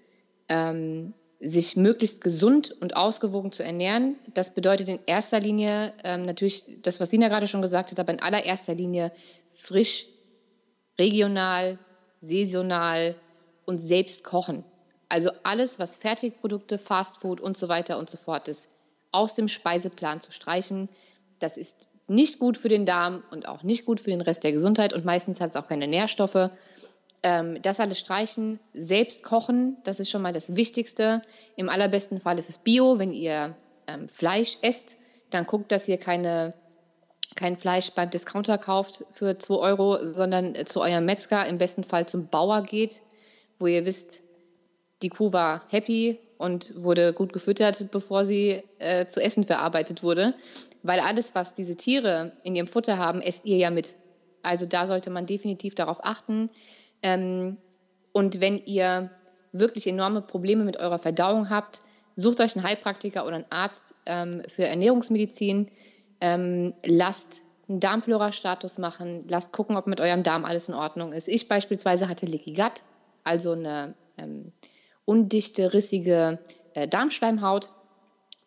[0.49, 4.17] ähm, sich möglichst gesund und ausgewogen zu ernähren.
[4.35, 8.13] Das bedeutet in erster Linie ähm, natürlich das, was Sina gerade schon gesagt hat, aber
[8.13, 9.11] in allererster Linie
[9.53, 10.07] frisch,
[10.99, 11.79] regional,
[12.21, 13.15] saisonal
[13.65, 14.65] und selbst kochen.
[15.09, 18.69] Also alles, was Fertigprodukte, Fastfood und so weiter und so fort ist,
[19.11, 20.89] aus dem Speiseplan zu streichen.
[21.39, 24.53] Das ist nicht gut für den Darm und auch nicht gut für den Rest der
[24.53, 26.51] Gesundheit und meistens hat es auch keine Nährstoffe.
[27.23, 31.21] Ähm, das alles streichen, selbst kochen, das ist schon mal das Wichtigste.
[31.57, 32.99] Im allerbesten Fall ist es Bio.
[32.99, 33.55] Wenn ihr
[33.87, 34.97] ähm, Fleisch esst,
[35.29, 36.51] dann guckt, dass ihr keine,
[37.37, 41.85] kein Fleisch beim Discounter kauft für 2 Euro, sondern äh, zu eurem Metzger, im besten
[41.85, 43.03] Fall zum Bauer geht,
[43.59, 44.23] wo ihr wisst,
[45.03, 50.35] die Kuh war happy und wurde gut gefüttert, bevor sie äh, zu Essen verarbeitet wurde.
[50.83, 53.97] Weil alles, was diese Tiere in ihrem Futter haben, esst ihr ja mit.
[54.43, 56.49] Also da sollte man definitiv darauf achten.
[57.03, 57.57] Ähm,
[58.13, 59.11] und wenn ihr
[59.53, 61.83] wirklich enorme Probleme mit eurer Verdauung habt,
[62.17, 65.71] sucht euch einen Heilpraktiker oder einen Arzt ähm, für Ernährungsmedizin.
[66.21, 71.29] Ähm, lasst einen Darmflora-Status machen, lasst gucken, ob mit eurem Darm alles in Ordnung ist.
[71.29, 72.83] Ich beispielsweise hatte Leaky Gut,
[73.25, 74.53] also eine ähm,
[75.05, 76.41] undichte, rissige
[76.75, 77.71] äh, Darmschleimhaut,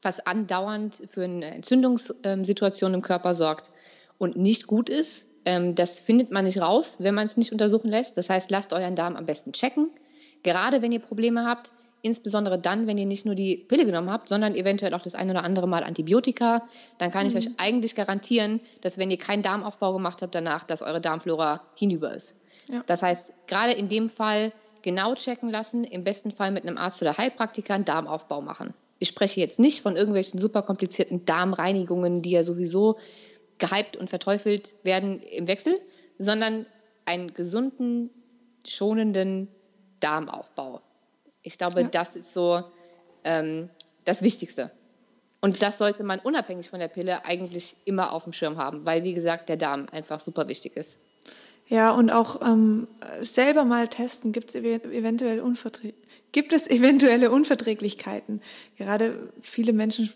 [0.01, 3.69] was andauernd für eine Entzündungssituation im Körper sorgt
[4.17, 5.27] und nicht gut ist.
[5.45, 8.17] Ähm, das findet man nicht raus, wenn man es nicht untersuchen lässt.
[8.17, 9.89] Das heißt, lasst euren Darm am besten checken.
[10.43, 14.27] Gerade wenn ihr Probleme habt, insbesondere dann, wenn ihr nicht nur die Pille genommen habt,
[14.27, 17.39] sondern eventuell auch das ein oder andere Mal Antibiotika, dann kann ich mhm.
[17.39, 22.13] euch eigentlich garantieren, dass wenn ihr keinen Darmaufbau gemacht habt danach, dass eure Darmflora hinüber
[22.13, 22.35] ist.
[22.67, 22.83] Ja.
[22.85, 24.51] Das heißt, gerade in dem Fall
[24.81, 28.73] genau checken lassen, im besten Fall mit einem Arzt oder Heilpraktiker einen Darmaufbau machen.
[28.99, 32.97] Ich spreche jetzt nicht von irgendwelchen super komplizierten Darmreinigungen, die ja sowieso
[33.63, 35.79] gehypt und verteufelt werden im Wechsel,
[36.17, 36.65] sondern
[37.05, 38.09] einen gesunden,
[38.67, 39.47] schonenden
[40.01, 40.81] Darmaufbau.
[41.43, 41.87] Ich glaube, ja.
[41.87, 42.63] das ist so
[43.23, 43.69] ähm,
[44.03, 44.71] das Wichtigste.
[45.41, 49.03] Und das sollte man unabhängig von der Pille eigentlich immer auf dem Schirm haben, weil,
[49.03, 50.97] wie gesagt, der Darm einfach super wichtig ist.
[51.67, 52.87] Ja, und auch ähm,
[53.21, 55.41] selber mal testen, gibt es eventuell
[56.33, 58.41] gibt es eventuelle Unverträglichkeiten.
[58.77, 60.09] Gerade viele Menschen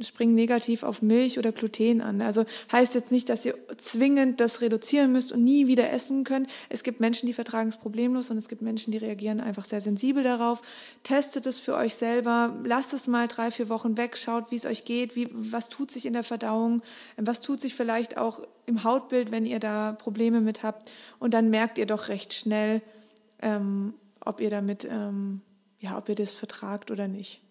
[0.00, 2.20] springen negativ auf Milch oder Gluten an.
[2.20, 6.50] Also heißt jetzt nicht, dass ihr zwingend das reduzieren müsst und nie wieder essen könnt.
[6.68, 9.80] Es gibt Menschen, die vertragen es problemlos und es gibt Menschen, die reagieren einfach sehr
[9.80, 10.62] sensibel darauf.
[11.04, 14.66] Testet es für euch selber, lasst es mal drei, vier Wochen weg, schaut, wie es
[14.66, 16.82] euch geht, wie, was tut sich in der Verdauung,
[17.16, 20.90] was tut sich vielleicht auch im Hautbild, wenn ihr da Probleme mit habt.
[21.20, 22.82] Und dann merkt ihr doch recht schnell,
[23.42, 25.42] ähm, ob ihr damit, ähm,
[25.78, 27.43] ja, ob ihr das vertragt oder nicht.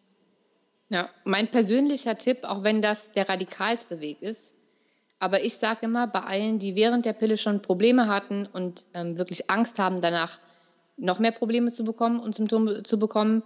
[0.89, 4.53] Ja, mein persönlicher Tipp, auch wenn das der radikalste Weg ist,
[5.23, 9.17] aber ich sage immer, bei allen, die während der Pille schon Probleme hatten und ähm,
[9.17, 10.39] wirklich Angst haben, danach
[10.97, 13.41] noch mehr Probleme zu bekommen und Symptome zu bekommen,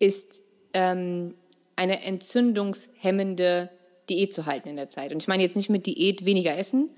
[0.00, 0.42] ist
[0.74, 1.36] ähm,
[1.76, 3.70] eine entzündungshemmende
[4.10, 5.12] Diät zu halten in der Zeit.
[5.12, 6.90] Und ich meine jetzt nicht mit Diät weniger essen.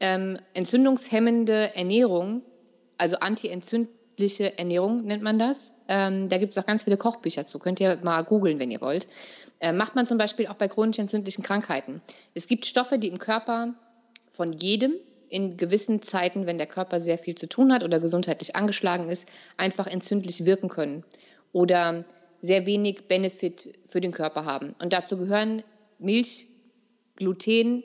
[0.00, 2.42] Ähm, entzündungshemmende Ernährung,
[2.98, 7.58] also anti-entzündliche Ernährung nennt man das, ähm, da gibt es auch ganz viele Kochbücher zu.
[7.58, 9.06] Könnt ihr mal googeln, wenn ihr wollt.
[9.60, 12.02] Äh, macht man zum Beispiel auch bei chronisch entzündlichen Krankheiten.
[12.34, 13.74] Es gibt Stoffe, die im Körper
[14.32, 14.94] von jedem
[15.28, 19.26] in gewissen Zeiten, wenn der Körper sehr viel zu tun hat oder gesundheitlich angeschlagen ist,
[19.56, 21.04] einfach entzündlich wirken können
[21.52, 22.04] oder
[22.42, 24.74] sehr wenig Benefit für den Körper haben.
[24.80, 25.62] Und dazu gehören
[25.98, 26.48] Milch,
[27.16, 27.82] Gluten,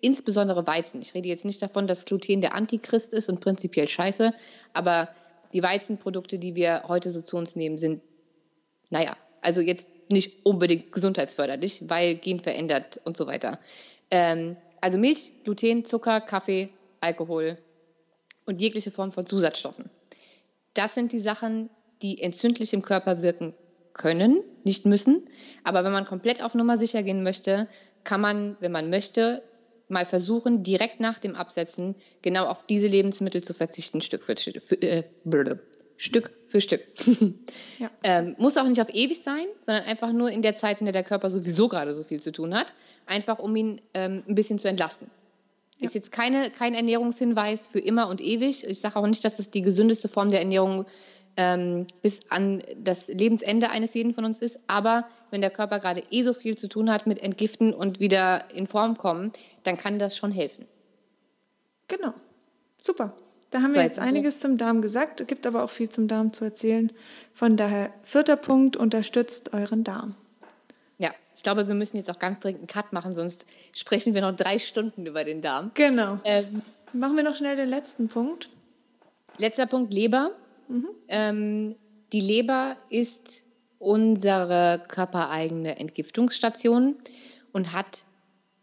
[0.00, 1.00] insbesondere Weizen.
[1.00, 4.32] Ich rede jetzt nicht davon, dass Gluten der Antichrist ist und prinzipiell scheiße,
[4.72, 5.08] aber
[5.52, 8.02] die Weizenprodukte, die wir heute so zu uns nehmen, sind,
[8.90, 13.58] naja, also jetzt nicht unbedingt gesundheitsförderlich, weil genverändert und so weiter.
[14.10, 16.70] Ähm, also Milch, Gluten, Zucker, Kaffee,
[17.00, 17.58] Alkohol
[18.46, 19.90] und jegliche Form von Zusatzstoffen.
[20.74, 21.70] Das sind die Sachen,
[22.02, 23.54] die entzündlich im Körper wirken
[23.92, 25.28] können, nicht müssen.
[25.64, 27.68] Aber wenn man komplett auf Nummer sicher gehen möchte,
[28.04, 29.42] kann man, wenn man möchte,
[29.90, 34.62] mal versuchen, direkt nach dem Absetzen genau auf diese Lebensmittel zu verzichten, Stück für, Stück.
[34.62, 35.04] Für, äh,
[35.96, 36.86] Stück für Stück.
[37.78, 37.90] Ja.
[38.02, 40.92] ähm, muss auch nicht auf ewig sein, sondern einfach nur in der Zeit, in der
[40.92, 42.74] der Körper sowieso gerade so viel zu tun hat,
[43.06, 45.10] einfach um ihn ähm, ein bisschen zu entlasten.
[45.78, 45.86] Ja.
[45.86, 48.64] Ist jetzt keine, kein Ernährungshinweis für immer und ewig.
[48.66, 50.84] Ich sage auch nicht, dass das die gesündeste Form der Ernährung
[51.40, 54.58] ähm, bis an das Lebensende eines jeden von uns ist.
[54.66, 58.50] Aber wenn der Körper gerade eh so viel zu tun hat mit Entgiften und wieder
[58.50, 59.32] in Form kommen,
[59.62, 60.66] dann kann das schon helfen.
[61.88, 62.12] Genau.
[62.82, 63.14] Super.
[63.50, 66.44] Da haben wir jetzt einiges zum Darm gesagt, gibt aber auch viel zum Darm zu
[66.44, 66.92] erzählen.
[67.32, 70.14] Von daher, vierter Punkt, unterstützt euren Darm.
[70.98, 74.20] Ja, ich glaube, wir müssen jetzt auch ganz dringend einen Cut machen, sonst sprechen wir
[74.20, 75.70] noch drei Stunden über den Darm.
[75.72, 76.20] Genau.
[76.24, 76.62] Ähm,
[76.92, 78.50] machen wir noch schnell den letzten Punkt.
[79.38, 80.32] Letzter Punkt, Leber.
[80.70, 80.88] Mhm.
[81.08, 81.76] Ähm,
[82.12, 83.42] die Leber ist
[83.78, 86.96] unsere körpereigene Entgiftungsstation
[87.52, 88.04] und hat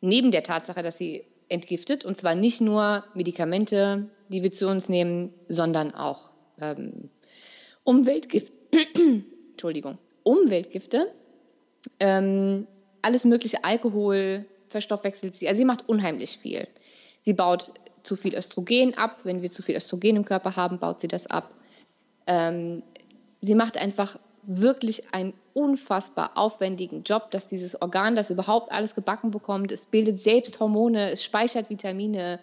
[0.02, 4.90] neben der Tatsache, dass sie entgiftet, und zwar nicht nur Medikamente, die wir zu uns
[4.90, 6.30] nehmen, sondern auch
[6.60, 7.10] ähm,
[7.84, 8.58] Umweltgifte,
[9.52, 11.12] Entschuldigung, Umweltgifte,
[12.00, 12.68] ähm,
[13.02, 15.48] alles mögliche Alkohol, verstoffwechselt sie.
[15.48, 16.68] Also sie macht unheimlich viel.
[17.24, 17.72] Sie baut
[18.04, 19.22] zu viel Östrogen ab.
[19.24, 21.56] Wenn wir zu viel Östrogen im Körper haben, baut sie das ab.
[22.28, 22.84] Ähm,
[23.42, 29.32] sie macht einfach wirklich einen unfassbar aufwendigen Job, dass dieses Organ das überhaupt alles gebacken
[29.32, 29.72] bekommt.
[29.72, 32.40] Es bildet selbst Hormone, es speichert Vitamine,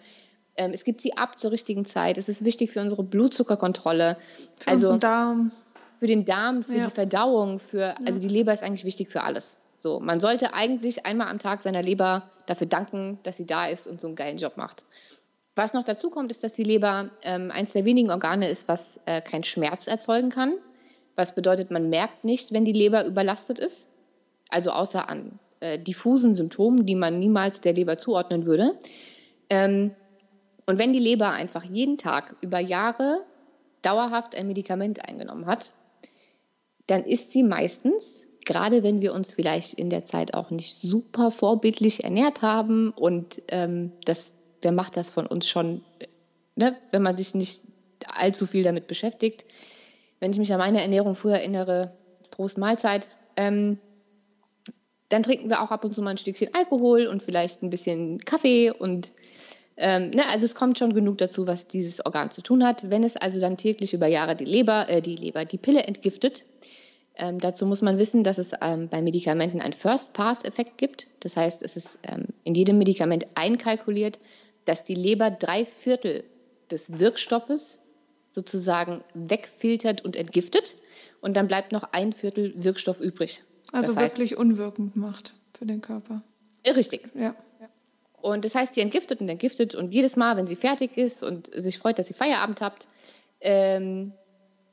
[0.57, 2.17] ähm, es gibt sie ab zur richtigen Zeit.
[2.17, 4.17] Es ist wichtig für unsere Blutzuckerkontrolle.
[4.59, 5.51] Für also unseren Darm.
[5.99, 6.85] Für den Darm, für ja.
[6.85, 9.57] die Verdauung, für, also die Leber ist eigentlich wichtig für alles.
[9.75, 13.87] So, man sollte eigentlich einmal am Tag seiner Leber dafür danken, dass sie da ist
[13.87, 14.85] und so einen geilen Job macht.
[15.55, 18.99] Was noch dazu kommt, ist, dass die Leber ähm, eines der wenigen Organe ist, was
[19.05, 20.53] äh, keinen Schmerz erzeugen kann.
[21.15, 23.87] Was bedeutet, man merkt nicht, wenn die Leber überlastet ist.
[24.49, 28.77] Also außer an äh, diffusen Symptomen, die man niemals der Leber zuordnen würde.
[29.49, 29.91] Ähm,
[30.65, 33.21] und wenn die Leber einfach jeden Tag über Jahre
[33.81, 35.71] dauerhaft ein Medikament eingenommen hat,
[36.87, 41.31] dann ist sie meistens, gerade wenn wir uns vielleicht in der Zeit auch nicht super
[41.31, 44.34] vorbildlich ernährt haben und ähm, das
[44.65, 45.81] wer macht das von uns schon,
[46.55, 47.61] ne, wenn man sich nicht
[48.07, 49.45] allzu viel damit beschäftigt.
[50.19, 51.93] Wenn ich mich an meine Ernährung früher erinnere,
[52.31, 53.07] Prost Mahlzeit,
[53.37, 53.79] ähm,
[55.09, 58.19] dann trinken wir auch ab und zu mal ein Stückchen Alkohol und vielleicht ein bisschen
[58.19, 59.11] Kaffee und
[59.77, 62.89] ähm, ne, also es kommt schon genug dazu, was dieses Organ zu tun hat.
[62.89, 66.43] Wenn es also dann täglich über Jahre die Leber, äh, die Leber, die Pille entgiftet,
[67.17, 71.07] ähm, dazu muss man wissen, dass es ähm, bei Medikamenten einen First-Pass-Effekt gibt.
[71.19, 74.19] Das heißt, es ist ähm, in jedem Medikament einkalkuliert,
[74.65, 76.23] dass die Leber drei Viertel
[76.71, 77.79] des Wirkstoffes
[78.29, 80.75] sozusagen wegfiltert und entgiftet
[81.21, 83.43] und dann bleibt noch ein Viertel Wirkstoff übrig.
[83.71, 86.21] Also das wirklich heißt, unwirkend macht für den Körper.
[86.67, 87.09] Richtig.
[87.13, 87.35] Ja.
[88.21, 91.51] Und das heißt, sie entgiftet und entgiftet und jedes Mal, wenn sie fertig ist und
[91.53, 92.87] sich freut, dass sie Feierabend habt,
[93.39, 94.13] ähm,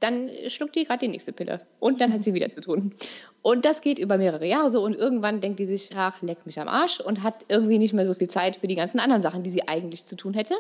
[0.03, 2.95] dann schluckt die gerade die nächste Pille und dann hat sie wieder zu tun.
[3.43, 6.59] Und das geht über mehrere Jahre so und irgendwann denkt die sich, ach, leck mich
[6.61, 9.43] am Arsch und hat irgendwie nicht mehr so viel Zeit für die ganzen anderen Sachen,
[9.43, 10.55] die sie eigentlich zu tun hätte.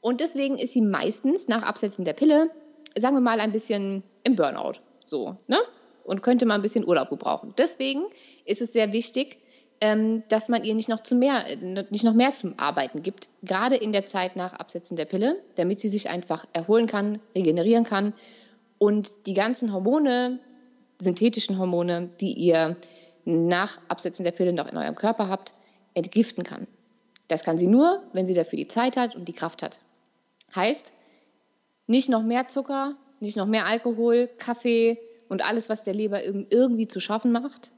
[0.00, 2.50] Und deswegen ist sie meistens nach Absetzen der Pille,
[2.98, 4.74] sagen wir mal, ein bisschen im Burnout.
[5.06, 5.58] So, ne?
[6.04, 7.54] Und könnte mal ein bisschen Urlaub gebrauchen.
[7.56, 8.04] Deswegen
[8.44, 9.38] ist es sehr wichtig,
[9.80, 11.44] ähm, dass man ihr nicht noch, zu mehr,
[11.90, 15.80] nicht noch mehr zum Arbeiten gibt, gerade in der Zeit nach Absetzen der Pille, damit
[15.80, 18.12] sie sich einfach erholen kann, regenerieren kann
[18.84, 20.40] und die ganzen Hormone,
[21.00, 22.76] synthetischen Hormone, die ihr
[23.24, 25.54] nach Absetzen der Pille noch in eurem Körper habt,
[25.94, 26.66] entgiften kann.
[27.28, 29.80] Das kann sie nur, wenn sie dafür die Zeit hat und die Kraft hat.
[30.54, 30.92] Heißt,
[31.86, 34.98] nicht noch mehr Zucker, nicht noch mehr Alkohol, Kaffee
[35.30, 37.70] und alles, was der Leber irgendwie zu schaffen macht.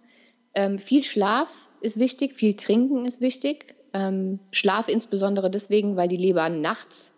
[0.54, 3.76] Ähm, viel Schlaf ist wichtig, viel Trinken ist wichtig.
[3.92, 7.12] Ähm, Schlaf insbesondere deswegen, weil die Leber nachts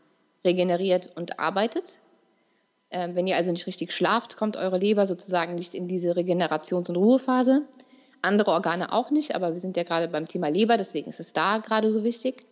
[0.45, 2.01] regeneriert und arbeitet.
[2.91, 6.89] Ähm, wenn ihr also nicht richtig schlaft, kommt eure Leber sozusagen nicht in diese Regenerations-
[6.89, 7.63] und Ruhephase.
[8.23, 11.33] Andere Organe auch nicht, aber wir sind ja gerade beim Thema Leber, deswegen ist es
[11.33, 12.47] da gerade so wichtig.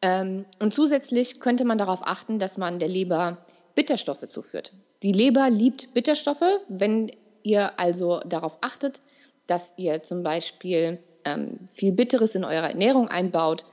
[0.00, 3.38] Ähm, und zusätzlich könnte man darauf achten, dass man der Leber
[3.74, 4.72] Bitterstoffe zuführt.
[5.02, 6.42] Die Leber liebt Bitterstoffe.
[6.68, 7.12] Wenn
[7.42, 9.02] ihr also darauf achtet,
[9.46, 13.64] dass ihr zum Beispiel ähm, viel Bitteres in eurer Ernährung einbaut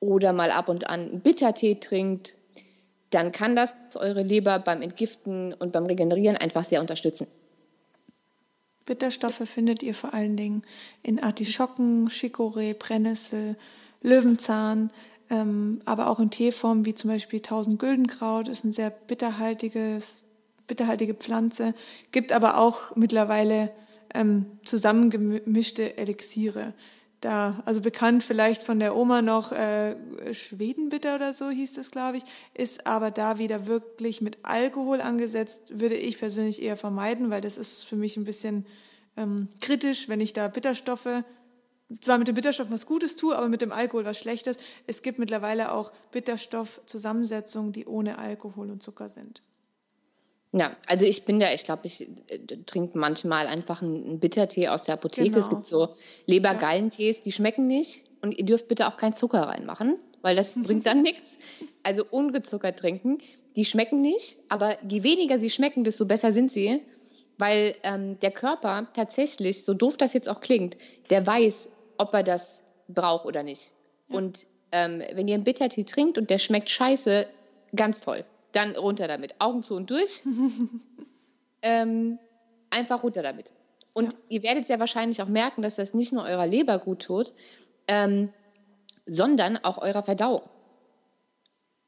[0.00, 2.34] oder mal ab und an Bittertee trinkt,
[3.10, 7.26] dann kann das eure Leber beim Entgiften und beim Regenerieren einfach sehr unterstützen.
[8.84, 10.62] Bitterstoffe findet ihr vor allen Dingen
[11.02, 13.56] in Artischocken, Chicorée, Brennnessel,
[14.00, 14.90] Löwenzahn,
[15.28, 20.22] ähm, aber auch in Teeformen wie zum Beispiel Tausendgüldenkraut ist ein sehr bitterhaltiges,
[20.68, 21.74] bitterhaltige Pflanze,
[22.12, 23.72] gibt aber auch mittlerweile
[24.14, 26.74] ähm, zusammengemischte Elixiere.
[27.20, 29.96] Da, also bekannt vielleicht von der Oma noch äh,
[30.32, 35.62] Schwedenbitter oder so hieß das, glaube ich, ist aber da wieder wirklich mit Alkohol angesetzt,
[35.70, 38.66] würde ich persönlich eher vermeiden, weil das ist für mich ein bisschen
[39.16, 41.24] ähm, kritisch, wenn ich da Bitterstoffe
[42.00, 44.56] zwar mit dem Bitterstoff was Gutes tue, aber mit dem Alkohol was Schlechtes.
[44.86, 49.42] Es gibt mittlerweile auch Bitterstoffzusammensetzungen, die ohne Alkohol und Zucker sind.
[50.52, 54.84] Ja, also ich bin da, ich glaube, ich äh, trinke manchmal einfach einen Bittertee aus
[54.84, 55.30] der Apotheke.
[55.30, 55.40] Genau.
[55.40, 58.04] Es gibt so Lebergallentees, die schmecken nicht.
[58.22, 61.32] Und ihr dürft bitte auch keinen Zucker reinmachen, weil das bringt dann nichts.
[61.82, 63.18] Also ungezuckert trinken.
[63.56, 66.82] Die schmecken nicht, aber je weniger sie schmecken, desto besser sind sie.
[67.38, 70.78] Weil ähm, der Körper tatsächlich, so doof das jetzt auch klingt,
[71.10, 71.68] der weiß,
[71.98, 73.72] ob er das braucht oder nicht.
[74.08, 74.16] Ja.
[74.16, 77.26] Und ähm, wenn ihr einen Bittertee trinkt und der schmeckt scheiße,
[77.74, 78.24] ganz toll.
[78.56, 79.34] Dann runter damit.
[79.38, 80.22] Augen zu und durch.
[81.62, 82.18] ähm,
[82.70, 83.52] einfach runter damit.
[83.92, 84.18] Und ja.
[84.30, 87.34] ihr werdet ja wahrscheinlich auch merken, dass das nicht nur eurer Leber gut tut,
[87.86, 88.32] ähm,
[89.04, 90.40] sondern auch eurer Verdauung.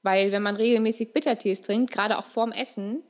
[0.03, 3.03] Weil wenn man regelmäßig Bittertees trinkt, gerade auch vorm Essen,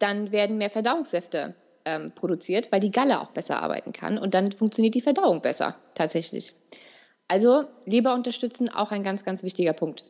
[0.00, 1.54] dann werden mehr Verdauungssäfte
[1.84, 5.76] ähm, produziert, weil die Galle auch besser arbeiten kann und dann funktioniert die Verdauung besser
[5.94, 6.54] tatsächlich.
[7.28, 10.04] Also Leber unterstützen auch ein ganz, ganz wichtiger Punkt.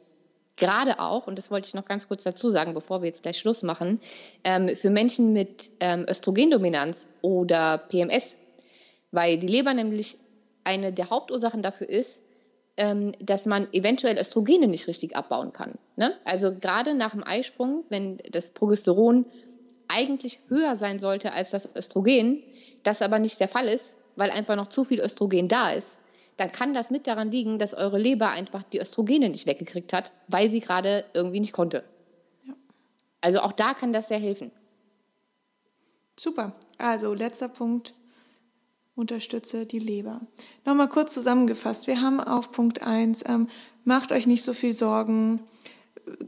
[0.56, 3.38] Gerade auch, und das wollte ich noch ganz kurz dazu sagen, bevor wir jetzt gleich
[3.38, 4.00] Schluss machen,
[4.42, 8.36] ähm, für Menschen mit ähm, Östrogendominanz oder PMS,
[9.10, 10.16] weil die Leber nämlich
[10.64, 12.22] eine der Hauptursachen dafür ist,
[12.78, 15.74] ähm, dass man eventuell Östrogene nicht richtig abbauen kann.
[15.96, 16.14] Ne?
[16.24, 19.26] Also gerade nach dem Eisprung, wenn das Progesteron
[19.88, 22.42] eigentlich höher sein sollte als das Östrogen,
[22.82, 25.98] das aber nicht der Fall ist, weil einfach noch zu viel Östrogen da ist,
[26.36, 30.12] dann kann das mit daran liegen, dass eure Leber einfach die Östrogene nicht weggekriegt hat,
[30.28, 31.84] weil sie gerade irgendwie nicht konnte.
[32.46, 32.54] Ja.
[33.20, 34.50] Also auch da kann das sehr helfen.
[36.18, 36.52] Super.
[36.78, 37.94] Also letzter Punkt.
[38.94, 40.22] Unterstütze die Leber.
[40.64, 41.86] Nochmal kurz zusammengefasst.
[41.86, 43.48] Wir haben auf Punkt 1, ähm,
[43.84, 45.40] macht euch nicht so viel Sorgen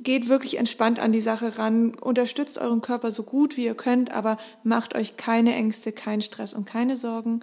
[0.03, 4.13] geht wirklich entspannt an die Sache ran, unterstützt euren Körper so gut wie ihr könnt,
[4.13, 7.41] aber macht euch keine Ängste, keinen Stress und keine Sorgen.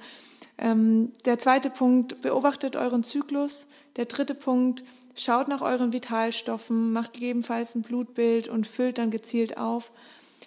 [0.58, 3.68] Ähm, der zweite Punkt, beobachtet euren Zyklus.
[3.98, 4.84] Der dritte Punkt,
[5.16, 9.92] schaut nach euren Vitalstoffen, macht gegebenenfalls ein Blutbild und füllt dann gezielt auf.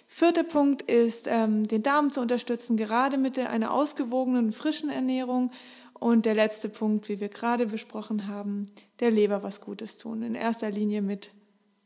[0.07, 5.51] Vierter Punkt ist, ähm, den Darm zu unterstützen, gerade mit einer ausgewogenen, frischen Ernährung.
[5.93, 8.65] Und der letzte Punkt, wie wir gerade besprochen haben,
[9.01, 10.23] der Leber was Gutes tun.
[10.23, 11.31] In erster Linie mit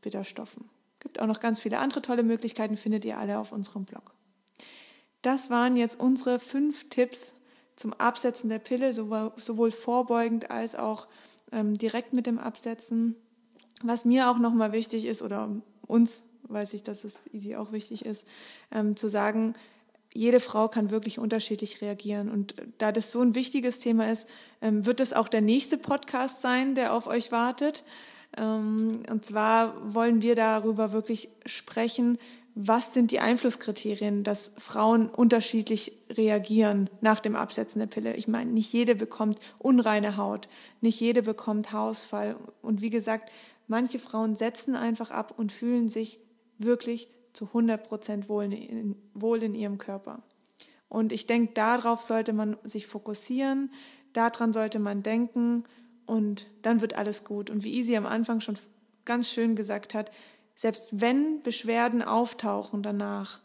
[0.00, 0.68] Bitterstoffen.
[1.00, 4.14] Gibt auch noch ganz viele andere tolle Möglichkeiten, findet ihr alle auf unserem Blog.
[5.20, 7.34] Das waren jetzt unsere fünf Tipps
[7.76, 11.08] zum Absetzen der Pille, sowohl vorbeugend als auch
[11.52, 13.16] ähm, direkt mit dem Absetzen.
[13.82, 15.50] Was mir auch nochmal wichtig ist, oder
[15.86, 18.24] uns weiß ich, dass es easy auch wichtig ist,
[18.70, 19.54] ähm, zu sagen,
[20.12, 22.30] jede Frau kann wirklich unterschiedlich reagieren.
[22.30, 24.26] Und da das so ein wichtiges Thema ist,
[24.62, 27.84] ähm, wird es auch der nächste Podcast sein, der auf euch wartet.
[28.36, 32.18] Ähm, und zwar wollen wir darüber wirklich sprechen,
[32.54, 38.14] was sind die Einflusskriterien, dass Frauen unterschiedlich reagieren nach dem Absetzen der Pille.
[38.14, 40.48] Ich meine, nicht jede bekommt unreine Haut,
[40.80, 42.36] nicht jede bekommt Haarausfall.
[42.62, 43.32] Und wie gesagt,
[43.66, 46.20] manche Frauen setzen einfach ab und fühlen sich
[46.58, 50.22] wirklich zu 100 Prozent wohl in, wohl in ihrem Körper.
[50.88, 53.72] Und ich denke, darauf sollte man sich fokussieren,
[54.12, 55.64] daran sollte man denken
[56.06, 57.50] und dann wird alles gut.
[57.50, 58.56] Und wie Easy am Anfang schon
[59.04, 60.12] ganz schön gesagt hat,
[60.54, 63.40] selbst wenn Beschwerden auftauchen danach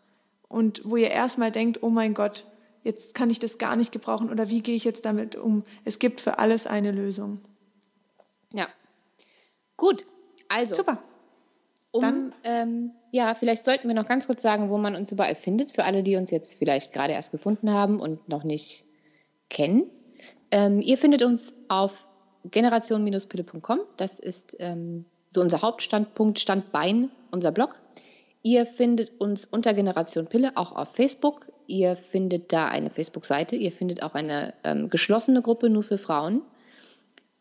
[0.48, 2.46] und wo ihr erstmal denkt, oh mein Gott,
[2.84, 5.64] jetzt kann ich das gar nicht gebrauchen oder wie gehe ich jetzt damit um?
[5.86, 7.42] Es gibt für alles eine Lösung.
[8.54, 8.68] Ja.
[9.78, 10.06] Gut,
[10.48, 10.76] also.
[10.76, 11.02] Super.
[11.92, 15.34] Um, Dann, ähm, ja, vielleicht sollten wir noch ganz kurz sagen, wo man uns überall
[15.34, 18.86] findet, für alle, die uns jetzt vielleicht gerade erst gefunden haben und noch nicht
[19.50, 19.90] kennen.
[20.52, 22.08] Ähm, ihr findet uns auf
[22.46, 23.80] generation-pille.com.
[23.98, 27.76] Das ist ähm, so unser Hauptstandpunkt, Standbein, unser Blog.
[28.42, 31.48] Ihr findet uns unter Generation Pille auch auf Facebook.
[31.68, 33.56] Ihr findet da eine Facebook-Seite.
[33.56, 36.42] Ihr findet auch eine ähm, geschlossene Gruppe nur für Frauen.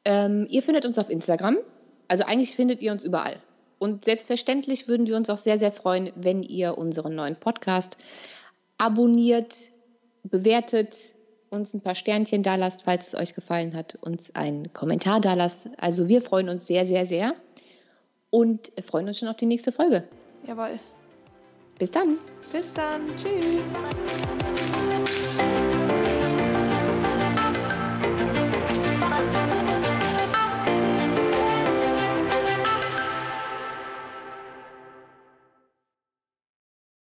[0.05, 1.59] Ähm, ihr findet uns auf Instagram.
[2.09, 3.37] Also eigentlich findet ihr uns überall.
[3.79, 7.97] Und selbstverständlich würden wir uns auch sehr, sehr freuen, wenn ihr unseren neuen Podcast
[8.77, 9.55] abonniert,
[10.25, 11.15] bewertet,
[11.51, 15.35] uns ein paar Sternchen da lasst, falls es euch gefallen hat, uns einen Kommentar da
[15.35, 15.69] lasst.
[15.79, 17.35] Also wir freuen uns sehr, sehr, sehr
[18.31, 20.05] und freuen uns schon auf die nächste Folge.
[20.47, 20.79] Jawohl.
[21.79, 22.19] Bis dann.
[22.53, 23.07] Bis dann.
[23.17, 24.58] Tschüss.